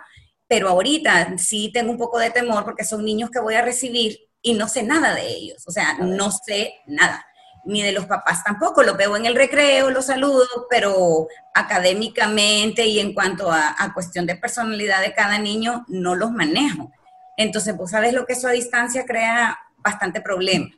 Pero 0.47 0.69
ahorita 0.69 1.37
sí 1.37 1.69
tengo 1.71 1.91
un 1.91 1.99
poco 1.99 2.17
de 2.17 2.31
temor 2.31 2.65
porque 2.65 2.83
son 2.83 3.05
niños 3.05 3.29
que 3.29 3.39
voy 3.39 3.53
a 3.53 3.61
recibir 3.61 4.17
y 4.41 4.55
no 4.55 4.67
sé 4.67 4.81
nada 4.81 5.13
de 5.13 5.27
ellos, 5.27 5.63
o 5.67 5.71
sea, 5.71 5.99
no 5.99 6.31
sé 6.31 6.73
nada, 6.87 7.23
ni 7.63 7.83
de 7.83 7.91
los 7.91 8.07
papás 8.07 8.43
tampoco, 8.43 8.81
los 8.81 8.97
veo 8.97 9.15
en 9.15 9.27
el 9.27 9.35
recreo, 9.35 9.91
los 9.91 10.07
saludo, 10.07 10.47
pero 10.67 11.27
académicamente 11.53 12.87
y 12.87 12.99
en 12.99 13.13
cuanto 13.13 13.51
a, 13.51 13.91
cuestión 13.93 14.25
de 14.25 14.35
personalidad 14.35 15.01
de 15.01 15.13
cada 15.13 15.37
niño, 15.37 15.85
no 15.89 16.15
los 16.15 16.31
manejo. 16.31 16.91
Entonces, 17.37 17.77
vos 17.77 17.91
sabes 17.91 18.13
lo 18.13 18.25
que 18.25 18.33
eso 18.33 18.47
a 18.47 18.51
distancia 18.51 19.05
crea 19.05 19.59
bastante 19.77 20.21
problema, 20.21 20.71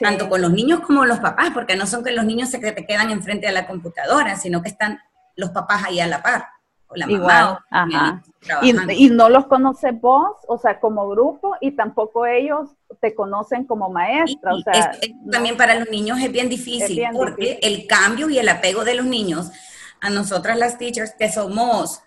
tanto 0.00 0.28
con 0.28 0.42
los 0.42 0.52
niños 0.52 0.80
como 0.80 1.04
los 1.04 1.18
papás, 1.18 1.50
porque 1.52 1.76
no 1.76 1.86
son 1.86 2.04
que 2.04 2.12
los 2.12 2.24
niños 2.24 2.50
se 2.50 2.58
te 2.58 2.86
quedan 2.86 3.10
enfrente 3.10 3.46
de 3.46 3.52
la 3.52 3.66
computadora, 3.66 4.36
sino 4.36 4.62
que 4.62 4.68
están 4.68 5.00
los 5.36 5.50
papás 5.50 5.84
ahí 5.84 6.00
a 6.00 6.06
la 6.06 6.22
par. 6.22 6.46
Igual, 6.94 7.58
ajá. 7.70 8.22
Y, 8.62 9.10
no 9.10 9.28
los 9.28 9.46
conoces 9.46 10.00
vos, 10.00 10.36
o 10.46 10.56
sea, 10.56 10.78
como 10.78 11.08
grupo, 11.08 11.56
y 11.60 11.72
tampoco 11.72 12.26
ellos 12.26 12.70
te 13.00 13.14
conocen 13.14 13.64
como 13.64 13.90
maestra. 13.90 14.54
o 14.54 14.60
sea, 14.60 14.92
también 15.30 15.56
para 15.56 15.74
los 15.74 15.90
niños 15.90 16.20
es 16.20 16.30
bien 16.30 16.48
difícil, 16.48 17.02
porque 17.12 17.58
el 17.62 17.86
cambio 17.86 18.30
y 18.30 18.38
el 18.38 18.48
apego 18.48 18.84
de 18.84 18.94
los 18.94 19.04
niños 19.04 19.50
a 20.00 20.10
nosotras 20.10 20.58
las 20.58 20.78
teachers, 20.78 21.14
que 21.18 21.30
somos, 21.30 22.02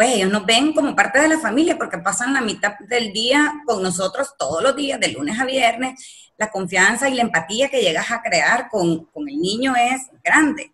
pues 0.00 0.14
ellos 0.14 0.30
nos 0.30 0.46
ven 0.46 0.72
como 0.72 0.96
parte 0.96 1.20
de 1.20 1.28
la 1.28 1.38
familia, 1.38 1.76
porque 1.76 1.98
pasan 1.98 2.32
la 2.32 2.40
mitad 2.40 2.72
del 2.88 3.12
día 3.12 3.52
con 3.66 3.82
nosotros 3.82 4.32
todos 4.38 4.62
los 4.62 4.74
días, 4.74 4.98
de 4.98 5.08
lunes 5.08 5.38
a 5.38 5.44
viernes. 5.44 6.32
La 6.38 6.50
confianza 6.50 7.10
y 7.10 7.14
la 7.14 7.20
empatía 7.20 7.68
que 7.68 7.82
llegas 7.82 8.10
a 8.10 8.22
crear 8.22 8.70
con, 8.70 9.04
con 9.12 9.28
el 9.28 9.38
niño 9.38 9.74
es 9.76 10.08
grande. 10.24 10.72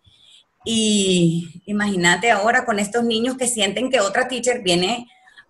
Y 0.63 1.61
imagínate 1.65 2.31
ahora 2.31 2.63
con 2.63 2.79
estos 2.79 3.03
niños 3.03 3.35
que 3.35 3.49
sienten 3.49 3.89
que 3.89 3.99
otra 3.99 4.29
teacher 4.29 4.61
viene 4.61 5.05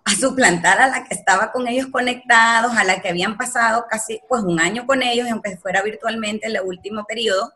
a 0.05 0.15
suplantar 0.15 0.81
a 0.81 0.87
la 0.87 1.03
que 1.03 1.13
estaba 1.13 1.51
con 1.51 1.67
ellos 1.67 1.85
conectados, 1.91 2.75
a 2.75 2.83
la 2.83 2.99
que 2.99 3.09
habían 3.09 3.37
pasado 3.37 3.85
casi 3.87 4.19
pues 4.27 4.41
un 4.41 4.59
año 4.59 4.87
con 4.87 5.03
ellos, 5.03 5.27
aunque 5.29 5.55
fuera 5.57 5.83
virtualmente 5.83 6.47
en 6.47 6.55
el 6.55 6.63
último 6.63 7.05
periodo, 7.05 7.53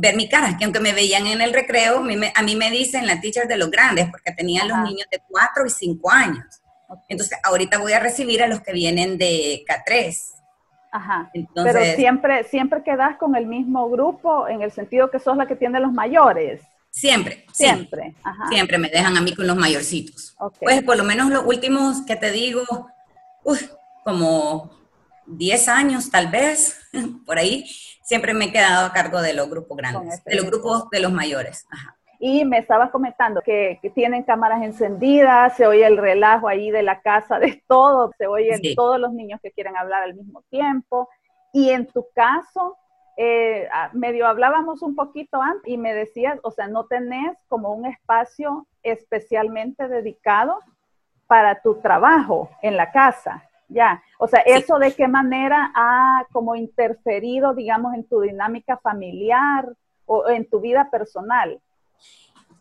ver 0.00 0.16
mi 0.16 0.28
cara, 0.28 0.56
que 0.56 0.64
aunque 0.64 0.80
me 0.80 0.92
veían 0.92 1.26
en 1.26 1.40
el 1.40 1.52
recreo, 1.52 1.98
a 1.98 2.42
mí 2.42 2.56
me, 2.56 2.70
dicen 2.70 3.06
la 3.06 3.20
teacher 3.20 3.48
de 3.48 3.56
los 3.56 3.70
grandes, 3.70 4.08
porque 4.10 4.32
tenían 4.32 4.68
los 4.68 4.78
niños 4.78 5.08
de 5.10 5.20
4 5.28 5.66
y 5.66 5.70
5 5.70 6.10
años. 6.10 6.62
Entonces, 7.08 7.38
ahorita 7.42 7.78
voy 7.78 7.92
a 7.92 7.98
recibir 7.98 8.42
a 8.42 8.46
los 8.46 8.60
que 8.60 8.72
vienen 8.72 9.18
de 9.18 9.64
K3. 9.68 10.16
Ajá. 10.90 11.30
Pero 11.54 11.84
siempre, 11.96 12.44
siempre 12.44 12.82
quedas 12.82 13.18
con 13.18 13.34
el 13.34 13.46
mismo 13.46 13.90
grupo 13.90 14.48
en 14.48 14.62
el 14.62 14.72
sentido 14.72 15.10
que 15.10 15.18
sos 15.18 15.36
la 15.36 15.46
que 15.46 15.56
tiene 15.56 15.80
los 15.80 15.92
mayores. 15.92 16.62
Siempre, 16.90 17.44
siempre. 17.52 18.14
Siempre 18.48 18.78
me 18.78 18.88
dejan 18.88 19.16
a 19.16 19.20
mí 19.20 19.34
con 19.34 19.46
los 19.46 19.56
mayorcitos. 19.56 20.36
Pues 20.60 20.82
por 20.82 20.96
lo 20.96 21.04
menos 21.04 21.28
los 21.28 21.44
últimos 21.44 22.02
que 22.06 22.16
te 22.16 22.30
digo, 22.30 22.64
como 24.04 24.70
10 25.26 25.68
años 25.68 26.10
tal 26.10 26.28
vez, 26.28 26.80
por 27.26 27.38
ahí, 27.38 27.64
siempre 28.08 28.32
me 28.32 28.46
he 28.46 28.52
quedado 28.52 28.86
a 28.86 28.92
cargo 28.92 29.20
de 29.20 29.34
los 29.34 29.50
grupos 29.50 29.76
grandes, 29.76 30.14
este 30.14 30.30
de 30.30 30.36
los 30.36 30.46
grupos 30.46 30.88
de 30.88 31.00
los 31.00 31.12
mayores. 31.12 31.66
Y 32.18 32.46
me 32.46 32.56
estabas 32.56 32.90
comentando 32.90 33.42
que, 33.42 33.78
tienen 33.94 34.22
cámaras 34.22 34.62
encendidas, 34.62 35.54
se 35.56 35.66
oye 35.66 35.86
el 35.86 35.98
relajo 35.98 36.48
ahí 36.48 36.70
de 36.70 36.82
la 36.82 37.02
casa, 37.02 37.38
de 37.38 37.62
todo, 37.68 38.10
se 38.16 38.26
oyen 38.26 38.60
todos 38.74 38.98
los 38.98 39.12
niños 39.12 39.40
que 39.42 39.52
quieren 39.52 39.76
hablar 39.76 40.02
al 40.04 40.14
mismo 40.14 40.42
tiempo. 40.48 41.10
Y 41.52 41.68
en 41.68 41.86
tu 41.86 42.06
caso, 42.14 42.78
eh, 43.18 43.68
medio 43.92 44.26
hablábamos 44.26 44.80
un 44.80 44.96
poquito 44.96 45.42
antes 45.42 45.70
y 45.70 45.76
me 45.76 45.92
decías, 45.92 46.40
o 46.42 46.50
sea, 46.50 46.66
no 46.66 46.86
tenés 46.86 47.36
como 47.46 47.74
un 47.74 47.84
espacio 47.84 48.66
especialmente 48.82 49.86
dedicado 49.86 50.58
para 51.26 51.60
tu 51.60 51.74
trabajo 51.82 52.48
en 52.62 52.78
la 52.78 52.90
casa, 52.90 53.47
ya. 53.68 54.02
O 54.18 54.26
sea, 54.26 54.40
¿eso 54.40 54.78
de 54.78 54.92
qué 54.94 55.08
manera 55.08 55.70
ha 55.74 56.26
como 56.32 56.56
interferido, 56.56 57.54
digamos, 57.54 57.94
en 57.94 58.04
tu 58.04 58.20
dinámica 58.20 58.78
familiar 58.78 59.68
o 60.06 60.28
en 60.28 60.48
tu 60.48 60.60
vida 60.60 60.88
personal? 60.90 61.60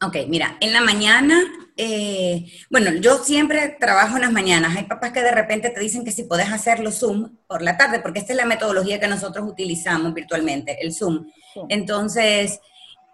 Ok, 0.05 0.15
mira, 0.27 0.57
en 0.59 0.73
la 0.73 0.81
mañana, 0.81 1.41
eh, 1.75 2.45
bueno, 2.69 2.91
yo 3.01 3.17
siempre 3.17 3.75
trabajo 3.79 4.15
en 4.15 4.21
las 4.21 4.31
mañanas. 4.31 4.75
Hay 4.75 4.83
papás 4.83 5.11
que 5.11 5.23
de 5.23 5.31
repente 5.31 5.71
te 5.71 5.79
dicen 5.79 6.05
que 6.05 6.11
si 6.11 6.23
puedes 6.23 6.51
hacerlo 6.51 6.91
Zoom 6.91 7.35
por 7.47 7.63
la 7.63 7.77
tarde, 7.77 7.99
porque 7.99 8.19
esta 8.19 8.33
es 8.33 8.37
la 8.37 8.45
metodología 8.45 8.99
que 8.99 9.07
nosotros 9.07 9.49
utilizamos 9.49 10.13
virtualmente, 10.13 10.77
el 10.81 10.93
Zoom. 10.93 11.25
Entonces, 11.69 12.59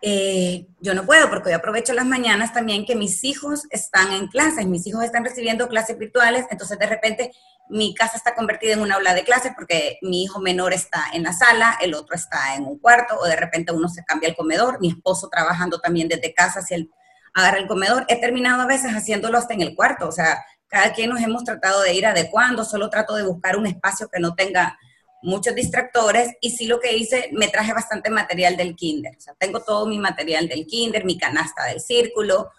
eh, 0.02 0.68
yo 0.82 0.94
no 0.94 1.06
puedo 1.06 1.30
porque 1.30 1.52
yo 1.52 1.56
aprovecho 1.56 1.94
las 1.94 2.06
mañanas 2.06 2.52
también 2.52 2.86
que 2.86 2.98
mis 2.98 3.24
hijos 3.24 3.64
están 3.70 4.12
en 4.12 4.28
clases, 4.28 4.68
mis 4.68 4.86
hijos 4.86 5.06
están 5.06 5.24
recibiendo 5.24 5.70
clases 5.70 5.98
virtuales, 5.98 6.46
entonces 6.52 6.78
de 6.78 6.88
repente 6.88 7.32
mi 7.70 7.96
casa 7.96 8.18
está 8.18 8.36
convertida 8.36 8.74
en 8.74 8.82
una 8.82 8.96
aula 8.96 9.14
de 9.14 9.24
clases 9.24 9.54
porque 9.56 9.98
mi 10.02 10.24
hijo 10.24 10.40
menor 10.40 10.74
está 10.74 11.06
en 11.14 11.24
la 11.24 11.34
sala, 11.34 11.78
el 11.82 11.94
otro 11.94 12.16
está 12.16 12.56
en 12.56 12.66
un 12.66 12.78
cuarto, 12.80 13.18
o 13.20 13.26
de 13.26 13.36
repente 13.36 13.72
uno 13.72 13.90
se 13.90 14.04
cambia 14.04 14.30
el 14.30 14.36
comedor, 14.36 14.80
mi 14.80 14.90
esposo 14.90 15.30
trabajando 15.30 15.80
también 15.80 16.08
desde 16.08 16.34
casa, 16.34 16.62
si 16.62 16.74
él 16.76 16.92
agarra 17.34 17.58
el 17.58 17.68
comedor. 17.68 18.06
He 18.10 18.20
terminado 18.20 18.62
a 18.62 18.68
veces 18.68 18.92
haciéndolo 18.92 19.38
hasta 19.38 19.54
en 19.54 19.62
el 19.62 19.76
cuarto, 19.76 20.08
o 20.08 20.12
sea, 20.12 20.44
cada 20.68 20.94
quien 20.94 21.10
nos 21.10 21.22
hemos 21.22 21.44
tratado 21.44 21.82
de 21.82 21.94
ir 21.94 22.06
adecuando, 22.06 22.64
solo 22.64 22.90
trato 22.90 23.16
de 23.16 23.24
buscar 23.24 23.58
un 23.58 23.68
espacio 23.68 24.10
que 24.10 24.20
no 24.20 24.36
tenga 24.36 24.78
muchos 25.22 25.56
distractores 25.56 26.36
y 26.42 26.52
sí 26.52 26.68
lo 26.68 26.80
que 26.80 26.96
hice, 26.98 27.30
me 27.32 27.48
traje 27.48 27.74
bastante 27.74 28.10
material 28.10 28.58
del 28.58 28.76
kinder, 28.76 29.16
o 29.18 29.22
sea, 29.22 29.34
tengo 29.40 29.62
todo 29.62 29.88
mi 29.88 29.98
material 29.98 30.50
del 30.50 30.68
kinder, 30.68 31.06
mi 31.06 31.18
canasta 31.18 31.64
del 31.66 31.80
círculo, 31.80 32.52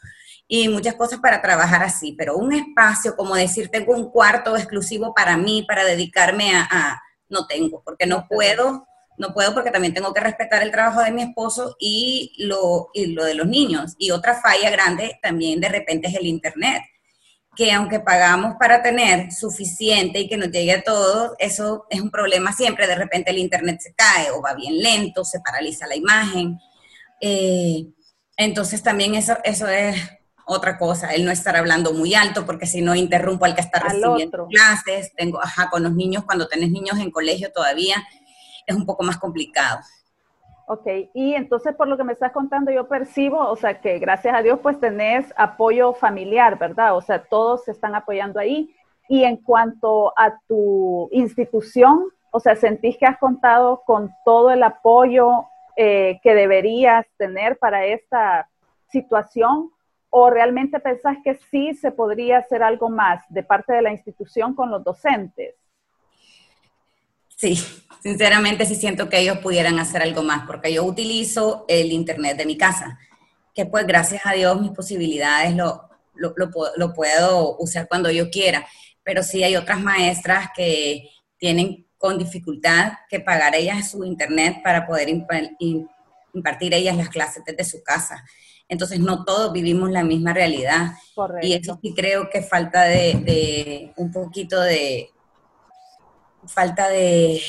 y 0.46 0.68
muchas 0.68 0.94
cosas 0.94 1.20
para 1.20 1.40
trabajar 1.40 1.82
así, 1.82 2.12
pero 2.12 2.36
un 2.36 2.52
espacio, 2.52 3.16
como 3.16 3.34
decir, 3.34 3.70
tengo 3.70 3.94
un 3.94 4.10
cuarto 4.10 4.56
exclusivo 4.56 5.14
para 5.14 5.36
mí, 5.36 5.64
para 5.66 5.84
dedicarme 5.84 6.54
a, 6.54 7.00
no 7.28 7.46
tengo, 7.46 7.82
porque 7.82 8.06
no 8.06 8.26
puedo, 8.28 8.86
no 9.16 9.32
puedo 9.32 9.54
porque 9.54 9.70
también 9.70 9.94
tengo 9.94 10.12
que 10.12 10.20
respetar 10.20 10.62
el 10.62 10.70
trabajo 10.70 11.00
de 11.00 11.12
mi 11.12 11.22
esposo 11.22 11.76
y 11.80 12.34
lo, 12.38 12.90
y 12.92 13.06
lo 13.06 13.24
de 13.24 13.34
los 13.34 13.46
niños. 13.46 13.94
Y 13.98 14.10
otra 14.10 14.40
falla 14.40 14.70
grande 14.70 15.18
también 15.22 15.60
de 15.60 15.68
repente 15.68 16.08
es 16.08 16.14
el 16.14 16.26
Internet, 16.26 16.82
que 17.56 17.72
aunque 17.72 18.00
pagamos 18.00 18.56
para 18.58 18.82
tener 18.82 19.32
suficiente 19.32 20.18
y 20.18 20.28
que 20.28 20.36
nos 20.36 20.50
llegue 20.50 20.72
a 20.72 20.82
todos, 20.82 21.32
eso 21.38 21.86
es 21.88 22.00
un 22.00 22.10
problema 22.10 22.52
siempre, 22.52 22.86
de 22.86 22.96
repente 22.96 23.30
el 23.30 23.38
Internet 23.38 23.80
se 23.80 23.94
cae 23.94 24.30
o 24.30 24.42
va 24.42 24.54
bien 24.54 24.82
lento, 24.82 25.24
se 25.24 25.40
paraliza 25.40 25.86
la 25.86 25.96
imagen. 25.96 26.58
Eh, 27.20 27.86
entonces 28.36 28.82
también 28.82 29.14
eso, 29.14 29.38
eso 29.44 29.68
es 29.68 29.96
otra 30.46 30.78
cosa, 30.78 31.14
el 31.14 31.24
no 31.24 31.30
estar 31.30 31.56
hablando 31.56 31.92
muy 31.92 32.14
alto, 32.14 32.44
porque 32.44 32.66
si 32.66 32.82
no 32.82 32.94
interrumpo 32.94 33.44
al 33.44 33.54
que 33.54 33.60
está 33.60 33.80
recibiendo 33.80 34.46
clases, 34.48 35.12
tengo, 35.16 35.40
ajá, 35.42 35.70
con 35.70 35.82
los 35.82 35.92
niños, 35.92 36.24
cuando 36.24 36.48
tenés 36.48 36.70
niños 36.70 36.98
en 36.98 37.10
colegio 37.10 37.50
todavía, 37.52 37.96
es 38.66 38.76
un 38.76 38.86
poco 38.86 39.02
más 39.02 39.18
complicado. 39.18 39.80
Ok, 40.66 40.86
y 41.12 41.34
entonces 41.34 41.74
por 41.74 41.88
lo 41.88 41.96
que 41.98 42.04
me 42.04 42.14
estás 42.14 42.32
contando, 42.32 42.70
yo 42.70 42.88
percibo, 42.88 43.38
o 43.38 43.56
sea, 43.56 43.80
que 43.80 43.98
gracias 43.98 44.34
a 44.34 44.40
Dios 44.40 44.58
pues 44.62 44.80
tenés 44.80 45.26
apoyo 45.36 45.92
familiar, 45.92 46.58
¿verdad? 46.58 46.96
O 46.96 47.02
sea, 47.02 47.22
todos 47.22 47.64
se 47.64 47.72
están 47.72 47.94
apoyando 47.94 48.40
ahí. 48.40 48.74
Y 49.06 49.24
en 49.24 49.36
cuanto 49.36 50.14
a 50.16 50.38
tu 50.48 51.10
institución, 51.12 52.06
o 52.30 52.40
sea, 52.40 52.56
¿sentís 52.56 52.96
que 52.96 53.04
has 53.04 53.18
contado 53.18 53.82
con 53.84 54.10
todo 54.24 54.50
el 54.50 54.62
apoyo 54.62 55.44
eh, 55.76 56.18
que 56.22 56.34
deberías 56.34 57.04
tener 57.18 57.58
para 57.58 57.84
esta 57.84 58.48
situación? 58.90 59.70
¿O 60.16 60.30
realmente 60.30 60.78
pensás 60.78 61.16
que 61.24 61.34
sí 61.50 61.74
se 61.74 61.90
podría 61.90 62.38
hacer 62.38 62.62
algo 62.62 62.88
más 62.88 63.24
de 63.30 63.42
parte 63.42 63.72
de 63.72 63.82
la 63.82 63.90
institución 63.90 64.54
con 64.54 64.70
los 64.70 64.84
docentes? 64.84 65.56
Sí, 67.36 67.56
sinceramente 68.00 68.64
sí 68.64 68.76
siento 68.76 69.08
que 69.08 69.18
ellos 69.18 69.38
pudieran 69.38 69.76
hacer 69.80 70.02
algo 70.02 70.22
más, 70.22 70.46
porque 70.46 70.72
yo 70.72 70.84
utilizo 70.84 71.64
el 71.66 71.90
Internet 71.90 72.36
de 72.36 72.46
mi 72.46 72.56
casa, 72.56 72.96
que 73.52 73.66
pues 73.66 73.88
gracias 73.88 74.24
a 74.24 74.34
Dios 74.34 74.60
mis 74.60 74.70
posibilidades 74.70 75.56
lo, 75.56 75.88
lo, 76.14 76.32
lo, 76.76 76.92
puedo 76.92 77.56
usar 77.58 77.88
cuando 77.88 78.08
yo 78.08 78.30
quiera, 78.30 78.64
pero 79.02 79.24
sí 79.24 79.42
hay 79.42 79.56
otras 79.56 79.80
maestras 79.80 80.50
que 80.54 81.10
tienen 81.38 81.88
con 81.98 82.18
dificultad 82.18 82.92
que 83.10 83.18
pagar 83.18 83.56
ellas 83.56 83.90
su 83.90 84.04
Internet 84.04 84.58
para 84.62 84.86
poder 84.86 85.08
impartir 85.08 86.72
ellas 86.72 86.96
las 86.96 87.08
clases 87.08 87.42
desde 87.44 87.64
su 87.64 87.82
casa. 87.82 88.24
Entonces 88.68 88.98
no 89.00 89.24
todos 89.24 89.52
vivimos 89.52 89.90
la 89.90 90.04
misma 90.04 90.32
realidad. 90.32 90.92
Y 91.42 91.52
eso 91.54 91.78
sí 91.82 91.94
creo 91.94 92.30
que 92.30 92.42
falta 92.42 92.82
de, 92.82 93.92
un 93.96 94.10
poquito 94.10 94.60
de, 94.60 95.10
falta 96.46 96.88
de, 96.88 97.40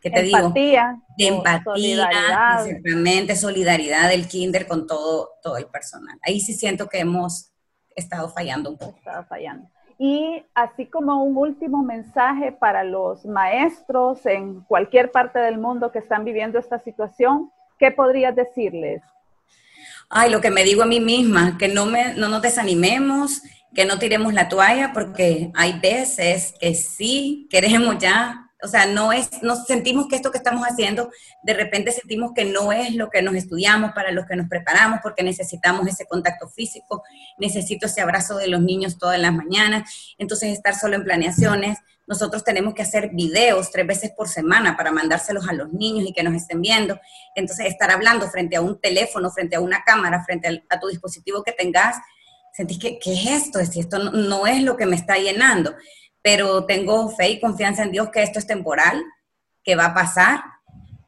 ¿qué 0.00 0.10
te 0.10 0.20
empatía, 0.20 1.00
digo? 1.16 1.30
De 1.30 1.36
empatía, 1.36 1.64
solidaridad. 1.64 2.66
exactamente, 2.66 3.36
solidaridad 3.36 4.08
del 4.08 4.28
kinder 4.28 4.66
con 4.66 4.86
todo, 4.86 5.30
todo 5.42 5.56
el 5.56 5.66
personal. 5.66 6.18
Ahí 6.22 6.40
sí 6.40 6.54
siento 6.54 6.88
que 6.88 7.00
hemos 7.00 7.52
estado 7.94 8.28
fallando 8.28 8.70
un 8.70 8.78
poco. 8.78 8.98
Estado 8.98 9.24
fallando. 9.24 9.68
Y 9.98 10.44
así 10.54 10.86
como 10.86 11.22
un 11.22 11.36
último 11.36 11.82
mensaje 11.82 12.50
para 12.50 12.82
los 12.82 13.24
maestros 13.24 14.24
en 14.26 14.62
cualquier 14.62 15.12
parte 15.12 15.38
del 15.38 15.58
mundo 15.58 15.92
que 15.92 16.00
están 16.00 16.24
viviendo 16.24 16.58
esta 16.58 16.78
situación, 16.78 17.52
¿qué 17.78 17.90
podrías 17.90 18.34
decirles? 18.34 19.02
Ay, 20.12 20.30
lo 20.30 20.40
que 20.40 20.50
me 20.50 20.62
digo 20.62 20.82
a 20.82 20.86
mí 20.86 21.00
misma, 21.00 21.56
que 21.58 21.68
no, 21.68 21.86
me, 21.86 22.14
no 22.14 22.28
nos 22.28 22.42
desanimemos, 22.42 23.42
que 23.74 23.86
no 23.86 23.98
tiremos 23.98 24.34
la 24.34 24.48
toalla, 24.48 24.92
porque 24.92 25.50
hay 25.54 25.78
veces 25.80 26.54
que 26.60 26.74
sí 26.74 27.48
queremos 27.50 27.96
ya 27.98 28.50
o 28.62 28.68
sea, 28.68 28.86
no 28.86 29.12
es, 29.12 29.42
nos 29.42 29.64
sentimos 29.66 30.06
que 30.06 30.16
esto 30.16 30.30
que 30.30 30.38
estamos 30.38 30.64
haciendo, 30.64 31.10
de 31.42 31.52
repente 31.52 31.90
sentimos 31.90 32.32
que 32.34 32.44
no 32.44 32.72
es 32.72 32.94
lo 32.94 33.10
que 33.10 33.20
nos 33.20 33.34
estudiamos, 33.34 33.92
para 33.92 34.12
lo 34.12 34.24
que 34.24 34.36
nos 34.36 34.48
preparamos, 34.48 35.00
porque 35.02 35.24
necesitamos 35.24 35.86
ese 35.88 36.06
contacto 36.06 36.48
físico, 36.48 37.02
necesito 37.38 37.86
ese 37.86 38.00
abrazo 38.00 38.36
de 38.36 38.46
los 38.46 38.60
niños 38.60 38.98
todas 38.98 39.18
las 39.18 39.32
mañanas, 39.32 40.14
entonces 40.16 40.52
estar 40.52 40.76
solo 40.76 40.94
en 40.94 41.02
planeaciones, 41.02 41.78
nosotros 42.06 42.44
tenemos 42.44 42.74
que 42.74 42.82
hacer 42.82 43.10
videos 43.12 43.70
tres 43.70 43.86
veces 43.86 44.12
por 44.16 44.28
semana 44.28 44.76
para 44.76 44.92
mandárselos 44.92 45.48
a 45.48 45.52
los 45.52 45.72
niños 45.72 46.08
y 46.08 46.12
que 46.12 46.22
nos 46.22 46.34
estén 46.34 46.60
viendo, 46.60 47.00
entonces 47.34 47.66
estar 47.66 47.90
hablando 47.90 48.28
frente 48.28 48.56
a 48.56 48.60
un 48.60 48.80
teléfono, 48.80 49.30
frente 49.30 49.56
a 49.56 49.60
una 49.60 49.82
cámara, 49.82 50.22
frente 50.24 50.62
a, 50.68 50.80
tu 50.80 50.86
dispositivo 50.86 51.42
que 51.42 51.52
tengas, 51.52 51.96
sentís 52.52 52.78
que, 52.78 52.98
¿qué 52.98 53.14
es 53.14 53.26
esto? 53.26 53.64
Si 53.64 53.80
esto 53.80 53.98
no 53.98 54.46
es 54.46 54.62
lo 54.62 54.76
que 54.76 54.86
me 54.86 54.94
está 54.94 55.16
llenando 55.16 55.74
pero 56.22 56.64
tengo 56.64 57.10
fe 57.10 57.30
y 57.30 57.40
confianza 57.40 57.82
en 57.82 57.90
Dios 57.90 58.10
que 58.10 58.22
esto 58.22 58.38
es 58.38 58.46
temporal, 58.46 59.02
que 59.64 59.74
va 59.74 59.86
a 59.86 59.94
pasar. 59.94 60.42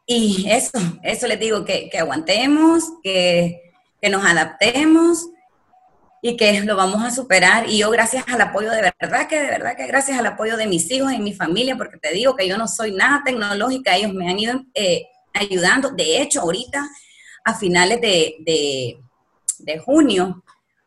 Y 0.06 0.50
eso, 0.50 0.78
eso 1.02 1.26
les 1.26 1.38
digo, 1.40 1.64
que, 1.64 1.90
aguantemos, 1.98 2.84
que, 3.02 3.60
nos 4.10 4.22
adaptemos 4.22 5.30
y 6.20 6.36
que 6.36 6.60
lo 6.60 6.76
vamos 6.76 7.02
a 7.02 7.10
superar. 7.10 7.70
Y 7.70 7.78
yo 7.78 7.90
gracias 7.90 8.24
al 8.28 8.40
apoyo 8.40 8.70
de 8.70 8.92
verdad, 9.00 9.28
que 9.28 9.40
de 9.40 9.48
verdad 9.48 9.76
que 9.76 9.86
gracias 9.86 10.18
al 10.18 10.26
apoyo 10.26 10.58
de 10.58 10.66
mis 10.66 10.90
hijos 10.90 11.12
y 11.12 11.18
mi 11.18 11.32
familia, 11.32 11.76
porque 11.76 11.96
te 11.96 12.12
digo 12.12 12.36
que 12.36 12.46
yo 12.46 12.58
no 12.58 12.68
soy 12.68 12.92
nada 12.92 13.22
tecnológica, 13.24 13.96
ellos 13.96 14.12
me 14.12 14.28
han 14.28 14.38
ido 14.38 14.60
eh, 14.74 15.06
ayudando. 15.32 15.90
De 15.90 16.20
hecho, 16.20 16.42
ahorita, 16.42 16.86
a 17.44 17.54
finales 17.54 18.00
de, 18.02 18.98
de 19.58 19.78
junio, 19.78 20.44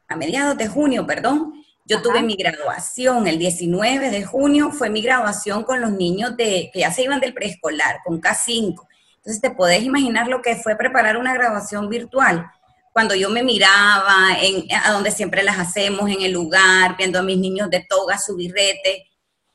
a 0.07 0.15
mediados 0.15 0.57
de 0.57 0.67
junio, 0.67 1.07
perdón, 1.07 1.53
yo 1.87 2.01
tuve 2.01 2.21
mi 2.21 2.35
graduación 2.35 3.27
el 3.27 3.39
19 3.39 4.09
de 4.09 4.25
junio, 4.25 4.71
fue 4.71 4.89
mi 4.89 5.01
graduación 5.01 5.63
con 5.63 5.79
los 5.79 5.91
niños 5.91 6.35
de, 6.35 6.69
que 6.73 6.81
ya 6.81 6.91
se 6.91 7.03
iban 7.03 7.21
del 7.21 7.33
preescolar, 7.33 8.01
con 8.03 8.21
K5. 8.21 8.85
Entonces 9.15 9.41
te 9.41 9.51
podés 9.51 9.83
imaginar 9.83 10.27
lo 10.27 10.41
que 10.41 10.57
fue 10.57 10.75
preparar 10.75 11.15
una 11.15 11.33
graduación 11.33 11.87
virtual. 11.87 12.45
Cuando 12.91 13.15
yo 13.15 13.29
me 13.29 13.41
miraba 13.41 14.37
en, 14.41 14.65
a 14.83 14.91
donde 14.91 15.11
siempre 15.11 15.43
las 15.43 15.59
hacemos, 15.59 16.09
en 16.09 16.21
el 16.21 16.33
lugar, 16.33 16.97
viendo 16.97 17.19
a 17.19 17.23
mis 17.23 17.37
niños 17.37 17.69
de 17.69 17.85
toga, 17.87 18.17
su 18.17 18.35
birrete. 18.35 19.07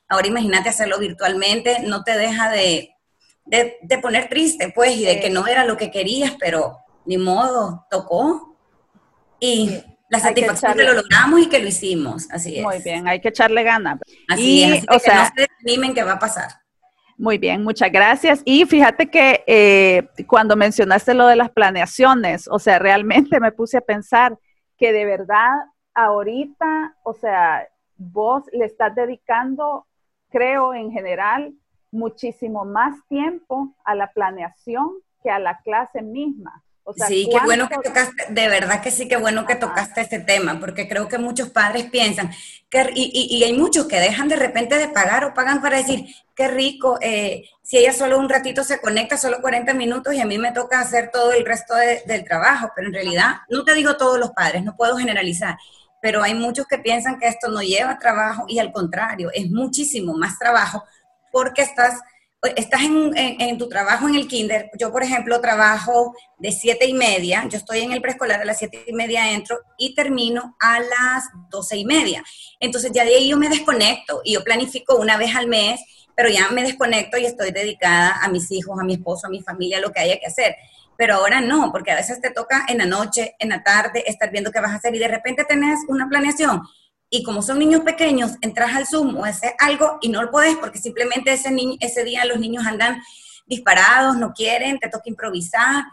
Ahora 0.08 0.26
imagínate 0.26 0.70
hacerlo 0.70 0.98
virtualmente, 0.98 1.80
no 1.80 2.02
te 2.02 2.16
deja 2.16 2.50
de, 2.50 2.94
de, 3.44 3.98
poner 4.00 4.30
triste, 4.30 4.72
pues, 4.74 4.96
y 4.96 5.04
de 5.04 5.20
que 5.20 5.28
no 5.28 5.46
era 5.46 5.64
lo 5.64 5.76
que 5.76 5.90
querías, 5.90 6.32
pero 6.40 6.78
ni 7.04 7.18
modo, 7.18 7.86
tocó. 7.90 8.56
Y 9.38 9.82
la 10.12 10.20
satisfacción 10.20 10.74
que, 10.74 10.84
lo 10.84 10.92
logramos 10.92 11.40
y 11.40 11.48
que 11.48 11.58
lo 11.58 11.68
hicimos, 11.68 12.30
así 12.30 12.58
es. 12.58 12.62
Muy 12.62 12.82
bien, 12.82 13.08
hay 13.08 13.18
que 13.18 13.28
echarle 13.28 13.62
ganas. 13.62 13.98
Así 14.28 14.62
es, 14.62 14.84
o 14.90 14.98
sea, 14.98 15.24
no 15.24 15.30
se 15.34 15.48
desanimen 15.48 15.94
que 15.94 16.02
va 16.02 16.12
a 16.12 16.18
pasar. 16.18 16.50
Muy 17.16 17.38
bien, 17.38 17.64
muchas 17.64 17.90
gracias. 17.90 18.42
Y 18.44 18.66
fíjate 18.66 19.06
que 19.06 19.42
eh, 19.46 20.06
cuando 20.26 20.54
mencionaste 20.54 21.14
lo 21.14 21.26
de 21.26 21.36
las 21.36 21.50
planeaciones, 21.50 22.46
o 22.46 22.58
sea, 22.58 22.78
realmente 22.78 23.40
me 23.40 23.52
puse 23.52 23.78
a 23.78 23.80
pensar 23.80 24.38
que 24.76 24.92
de 24.92 25.06
verdad 25.06 25.48
ahorita, 25.94 26.94
o 27.04 27.14
sea, 27.14 27.66
vos 27.96 28.42
le 28.52 28.66
estás 28.66 28.94
dedicando, 28.94 29.86
creo 30.28 30.74
en 30.74 30.92
general, 30.92 31.54
muchísimo 31.90 32.66
más 32.66 32.98
tiempo 33.08 33.74
a 33.86 33.94
la 33.94 34.12
planeación 34.12 34.90
que 35.22 35.30
a 35.30 35.38
la 35.38 35.58
clase 35.60 36.02
misma 36.02 36.62
sí, 37.06 37.28
qué 37.30 37.38
bueno 37.44 37.68
que 37.68 37.76
tocaste, 37.76 38.26
de 38.28 38.48
verdad 38.48 38.80
que 38.80 38.90
sí, 38.90 39.08
qué 39.08 39.16
bueno 39.16 39.46
que 39.46 39.54
tocaste 39.54 40.00
este 40.00 40.18
tema, 40.18 40.58
porque 40.60 40.88
creo 40.88 41.08
que 41.08 41.18
muchos 41.18 41.50
padres 41.50 41.84
piensan, 41.90 42.30
que, 42.68 42.90
y, 42.94 43.36
y, 43.36 43.44
hay 43.44 43.52
muchos 43.52 43.86
que 43.86 44.00
dejan 44.00 44.28
de 44.28 44.36
repente 44.36 44.78
de 44.78 44.88
pagar 44.88 45.24
o 45.24 45.34
pagan 45.34 45.60
para 45.60 45.76
decir, 45.76 46.06
qué 46.34 46.48
rico, 46.48 46.98
eh, 47.00 47.44
si 47.62 47.78
ella 47.78 47.92
solo 47.92 48.18
un 48.18 48.28
ratito 48.28 48.64
se 48.64 48.80
conecta, 48.80 49.16
solo 49.16 49.40
40 49.40 49.74
minutos 49.74 50.14
y 50.14 50.20
a 50.20 50.26
mí 50.26 50.38
me 50.38 50.52
toca 50.52 50.80
hacer 50.80 51.10
todo 51.12 51.32
el 51.32 51.44
resto 51.44 51.74
del 51.74 52.24
trabajo, 52.24 52.70
pero 52.74 52.88
en 52.88 52.94
realidad, 52.94 53.36
no 53.48 53.64
te 53.64 53.74
digo 53.74 53.96
todos 53.96 54.18
los 54.18 54.30
padres, 54.30 54.64
no 54.64 54.76
puedo 54.76 54.96
generalizar, 54.96 55.56
pero 56.00 56.22
hay 56.22 56.34
muchos 56.34 56.66
que 56.66 56.78
piensan 56.78 57.18
que 57.18 57.28
esto 57.28 57.48
no 57.48 57.62
lleva 57.62 57.98
trabajo 57.98 58.44
y 58.48 58.58
al 58.58 58.72
contrario, 58.72 59.30
es 59.32 59.50
muchísimo 59.50 60.14
más 60.14 60.38
trabajo 60.38 60.84
porque 61.30 61.62
estás 61.62 62.00
estás 62.56 62.80
en, 62.82 63.58
tu 63.58 63.68
trabajo 63.68 64.08
en 64.08 64.16
el 64.16 64.26
kinder, 64.26 64.70
yo 64.78 64.90
por 64.90 65.02
ejemplo 65.02 65.40
trabajo 65.40 66.14
de 66.38 66.50
siete 66.50 66.86
y 66.86 66.92
media, 66.92 67.46
yo 67.48 67.56
estoy 67.56 67.80
en 67.80 67.92
el 67.92 68.02
preescolar 68.02 68.40
a 68.40 68.44
las 68.44 68.58
siete 68.58 68.84
y 68.86 68.92
media 68.92 69.30
entro 69.30 69.60
y 69.78 69.94
termino 69.94 70.56
a 70.58 70.80
las 70.80 71.24
doce 71.50 71.76
y 71.76 71.84
media. 71.84 72.24
Entonces 72.58 72.90
ya 72.92 73.04
de 73.04 73.14
ahí 73.14 73.28
yo 73.28 73.36
me 73.36 73.48
desconecto 73.48 74.22
y 74.24 74.34
yo 74.34 74.42
planifico 74.42 74.96
una 74.96 75.16
vez 75.16 75.36
al 75.36 75.46
mes, 75.46 75.80
pero 76.16 76.28
ya 76.28 76.48
me 76.50 76.62
desconecto 76.62 77.16
y 77.16 77.26
estoy 77.26 77.52
dedicada 77.52 78.18
a 78.20 78.28
mis 78.28 78.50
hijos, 78.50 78.78
a 78.78 78.84
mi 78.84 78.94
esposo, 78.94 79.28
a 79.28 79.30
mi 79.30 79.40
familia, 79.40 79.80
lo 79.80 79.92
que 79.92 80.00
haya 80.00 80.18
que 80.18 80.26
hacer. 80.26 80.56
Pero 80.96 81.14
ahora 81.14 81.40
no, 81.40 81.70
porque 81.72 81.92
a 81.92 81.96
veces 81.96 82.20
te 82.20 82.30
toca 82.30 82.66
en 82.68 82.78
la 82.78 82.86
noche, 82.86 83.34
en 83.38 83.50
la 83.50 83.62
tarde, 83.62 84.04
estar 84.06 84.30
viendo 84.30 84.50
qué 84.50 84.60
vas 84.60 84.72
a 84.72 84.76
hacer 84.76 84.94
y 84.94 84.98
de 84.98 85.08
repente 85.08 85.44
tenés 85.44 85.80
una 85.88 86.08
planeación 86.08 86.62
y 87.14 87.22
como 87.22 87.42
son 87.42 87.58
niños 87.58 87.82
pequeños, 87.82 88.38
entras 88.40 88.74
al 88.74 88.86
Zoom 88.86 89.18
o 89.18 89.24
haces 89.26 89.52
algo 89.58 89.98
y 90.00 90.08
no 90.08 90.22
lo 90.22 90.30
puedes 90.30 90.56
porque 90.56 90.78
simplemente 90.78 91.30
ese, 91.30 91.54
ese 91.78 92.04
día 92.04 92.24
los 92.24 92.40
niños 92.40 92.66
andan 92.66 93.02
disparados, 93.46 94.16
no 94.16 94.32
quieren, 94.32 94.78
te 94.78 94.88
toca 94.88 95.10
improvisar 95.10 95.84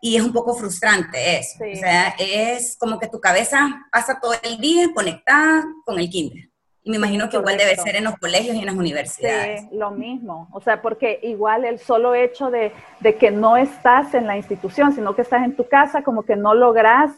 y 0.00 0.14
es 0.14 0.22
un 0.22 0.32
poco 0.32 0.54
frustrante 0.54 1.38
eso. 1.38 1.58
O 1.58 1.76
sea, 1.76 2.14
es 2.20 2.76
como 2.78 3.00
que 3.00 3.08
tu 3.08 3.20
cabeza 3.20 3.84
pasa 3.90 4.20
todo 4.22 4.34
el 4.44 4.58
día 4.58 4.86
conectada 4.94 5.64
con 5.84 5.98
el 5.98 6.08
kinder. 6.08 6.48
Y 6.84 6.90
me 6.90 6.98
imagino 6.98 7.28
que 7.28 7.36
igual 7.36 7.56
debe 7.56 7.74
ser 7.74 7.96
en 7.96 8.04
los 8.04 8.16
colegios 8.18 8.54
y 8.54 8.60
en 8.60 8.66
las 8.66 8.76
universidades. 8.76 9.62
Sí, 9.62 9.68
lo 9.72 9.90
mismo. 9.90 10.48
O 10.52 10.60
sea, 10.60 10.80
porque 10.80 11.18
igual 11.24 11.64
el 11.64 11.80
solo 11.80 12.14
hecho 12.14 12.52
de, 12.52 12.70
de 13.00 13.16
que 13.16 13.32
no 13.32 13.56
estás 13.56 14.14
en 14.14 14.28
la 14.28 14.36
institución, 14.36 14.92
sino 14.92 15.16
que 15.16 15.22
estás 15.22 15.42
en 15.42 15.56
tu 15.56 15.66
casa, 15.66 16.04
como 16.04 16.22
que 16.22 16.36
no 16.36 16.54
logras 16.54 17.10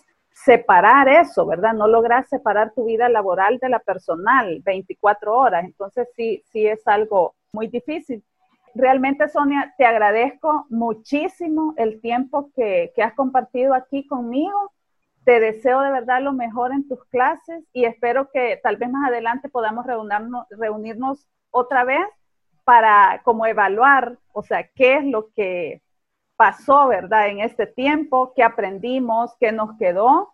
separar 0.44 1.08
eso, 1.08 1.46
¿verdad? 1.46 1.72
No 1.72 1.88
logras 1.88 2.28
separar 2.28 2.72
tu 2.74 2.84
vida 2.84 3.08
laboral 3.08 3.58
de 3.58 3.70
la 3.70 3.78
personal 3.78 4.60
24 4.64 5.34
horas. 5.34 5.64
Entonces 5.64 6.08
sí, 6.14 6.42
sí 6.52 6.66
es 6.66 6.86
algo 6.86 7.34
muy 7.52 7.68
difícil. 7.68 8.22
Realmente, 8.74 9.28
Sonia, 9.28 9.74
te 9.78 9.86
agradezco 9.86 10.66
muchísimo 10.68 11.72
el 11.78 12.02
tiempo 12.02 12.50
que, 12.54 12.92
has 13.02 13.14
compartido 13.14 13.72
aquí 13.72 14.06
conmigo. 14.06 14.72
Te 15.24 15.40
deseo 15.40 15.80
de 15.80 15.90
verdad 15.90 16.20
lo 16.20 16.34
mejor 16.34 16.72
en 16.72 16.86
tus 16.86 17.02
clases 17.06 17.64
y 17.72 17.86
espero 17.86 18.30
que 18.30 18.60
tal 18.62 18.76
vez 18.76 18.90
más 18.90 19.08
adelante 19.08 19.48
podamos 19.48 19.86
reunirnos, 19.86 20.46
reunirnos 20.50 21.26
otra 21.50 21.84
vez 21.84 22.06
para 22.64 23.22
como 23.24 23.46
evaluar, 23.46 24.18
o 24.32 24.42
sea, 24.42 24.68
qué 24.74 24.96
es 24.96 25.04
lo 25.06 25.30
que 25.34 25.80
pasó, 26.36 26.88
¿verdad? 26.88 27.28
En 27.28 27.40
este 27.40 27.66
tiempo, 27.66 28.32
qué 28.34 28.42
aprendimos, 28.42 29.34
qué 29.40 29.52
nos 29.52 29.76
quedó 29.78 30.32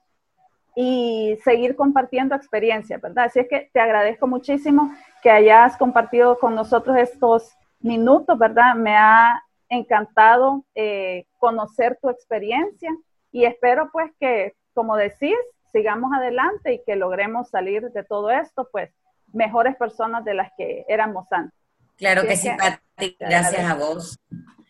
y 0.75 1.39
seguir 1.45 1.77
compartiendo 1.77 2.35
experiencias, 2.35 3.01
¿verdad? 3.01 3.27
Así 3.27 3.41
es 3.41 3.49
que 3.49 3.71
te 3.73 3.81
agradezco 3.81 4.27
muchísimo 4.27 4.93
que 5.23 5.31
hayas 5.31 5.77
compartido 5.77 6.39
con 6.39 6.55
nosotros 6.55 6.97
estos 6.97 7.53
minutos, 7.81 8.39
¿verdad? 8.39 8.75
Me 8.75 8.97
ha 8.97 9.43
encantado 9.69 10.65
eh, 10.75 11.27
conocer 11.39 11.99
tu 12.01 12.11
experiencia 12.11 12.91
y 13.31 13.45
espero 13.45 13.91
pues 13.93 14.11
que, 14.19 14.55
como 14.75 14.97
decís, 14.97 15.37
sigamos 15.73 16.13
adelante 16.15 16.75
y 16.75 16.83
que 16.85 16.97
logremos 16.97 17.49
salir 17.49 17.91
de 17.91 18.05
todo 18.05 18.31
esto, 18.31 18.69
pues 18.71 18.91
mejores 19.33 19.77
personas 19.77 20.25
de 20.25 20.35
las 20.35 20.53
que 20.57 20.85
éramos 20.89 21.31
antes. 21.33 21.59
Claro 21.97 22.23
que 22.23 22.37
sí, 22.37 22.51
Pati. 22.59 23.17
Gracias 23.19 23.71
a 23.71 23.75
vos. 23.75 24.19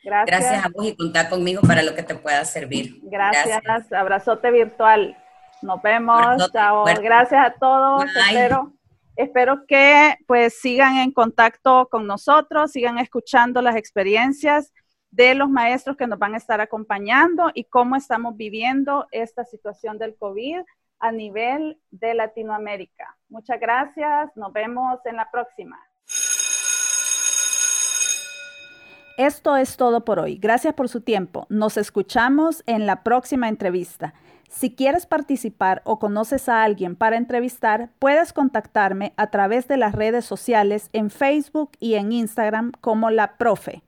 Gracias. 0.02 0.64
a 0.64 0.68
vos 0.68 0.86
y 0.86 0.96
contar 0.96 1.28
conmigo 1.28 1.62
para 1.62 1.82
lo 1.82 1.94
que 1.94 2.02
te 2.02 2.14
pueda 2.14 2.44
servir. 2.44 2.98
Gracias. 3.02 3.92
Abrazote 3.92 4.50
virtual. 4.50 5.16
Nos 5.62 5.80
vemos. 5.80 6.50
Chao. 6.52 6.84
Gracias 6.84 7.46
a 7.46 7.54
todos. 7.54 8.04
Espero, 8.04 8.72
espero 9.16 9.66
que 9.66 10.16
pues 10.26 10.58
sigan 10.60 10.96
en 10.96 11.12
contacto 11.12 11.88
con 11.90 12.06
nosotros, 12.06 12.72
sigan 12.72 12.98
escuchando 12.98 13.62
las 13.62 13.76
experiencias 13.76 14.72
de 15.10 15.34
los 15.34 15.48
maestros 15.48 15.96
que 15.96 16.06
nos 16.06 16.18
van 16.18 16.34
a 16.34 16.38
estar 16.38 16.60
acompañando 16.60 17.50
y 17.54 17.64
cómo 17.64 17.96
estamos 17.96 18.36
viviendo 18.36 19.06
esta 19.12 19.44
situación 19.44 19.98
del 19.98 20.16
COVID 20.16 20.62
a 20.98 21.12
nivel 21.12 21.78
de 21.90 22.14
Latinoamérica. 22.14 23.16
Muchas 23.28 23.60
gracias. 23.60 24.30
Nos 24.36 24.52
vemos 24.52 25.00
en 25.04 25.16
la 25.16 25.30
próxima. 25.30 25.78
Esto 29.18 29.56
es 29.56 29.76
todo 29.76 30.04
por 30.04 30.18
hoy. 30.18 30.36
Gracias 30.36 30.74
por 30.74 30.88
su 30.88 31.00
tiempo. 31.00 31.46
Nos 31.48 31.76
escuchamos 31.76 32.62
en 32.66 32.86
la 32.86 33.02
próxima 33.02 33.48
entrevista. 33.48 34.14
Si 34.48 34.74
quieres 34.74 35.06
participar 35.06 35.80
o 35.84 35.98
conoces 35.98 36.48
a 36.48 36.62
alguien 36.62 36.94
para 36.94 37.16
entrevistar, 37.16 37.90
puedes 37.98 38.32
contactarme 38.32 39.14
a 39.16 39.30
través 39.30 39.66
de 39.66 39.78
las 39.78 39.94
redes 39.94 40.24
sociales 40.24 40.90
en 40.92 41.10
Facebook 41.10 41.70
y 41.80 41.94
en 41.94 42.12
Instagram 42.12 42.72
como 42.80 43.10
la 43.10 43.36
profe. 43.38 43.82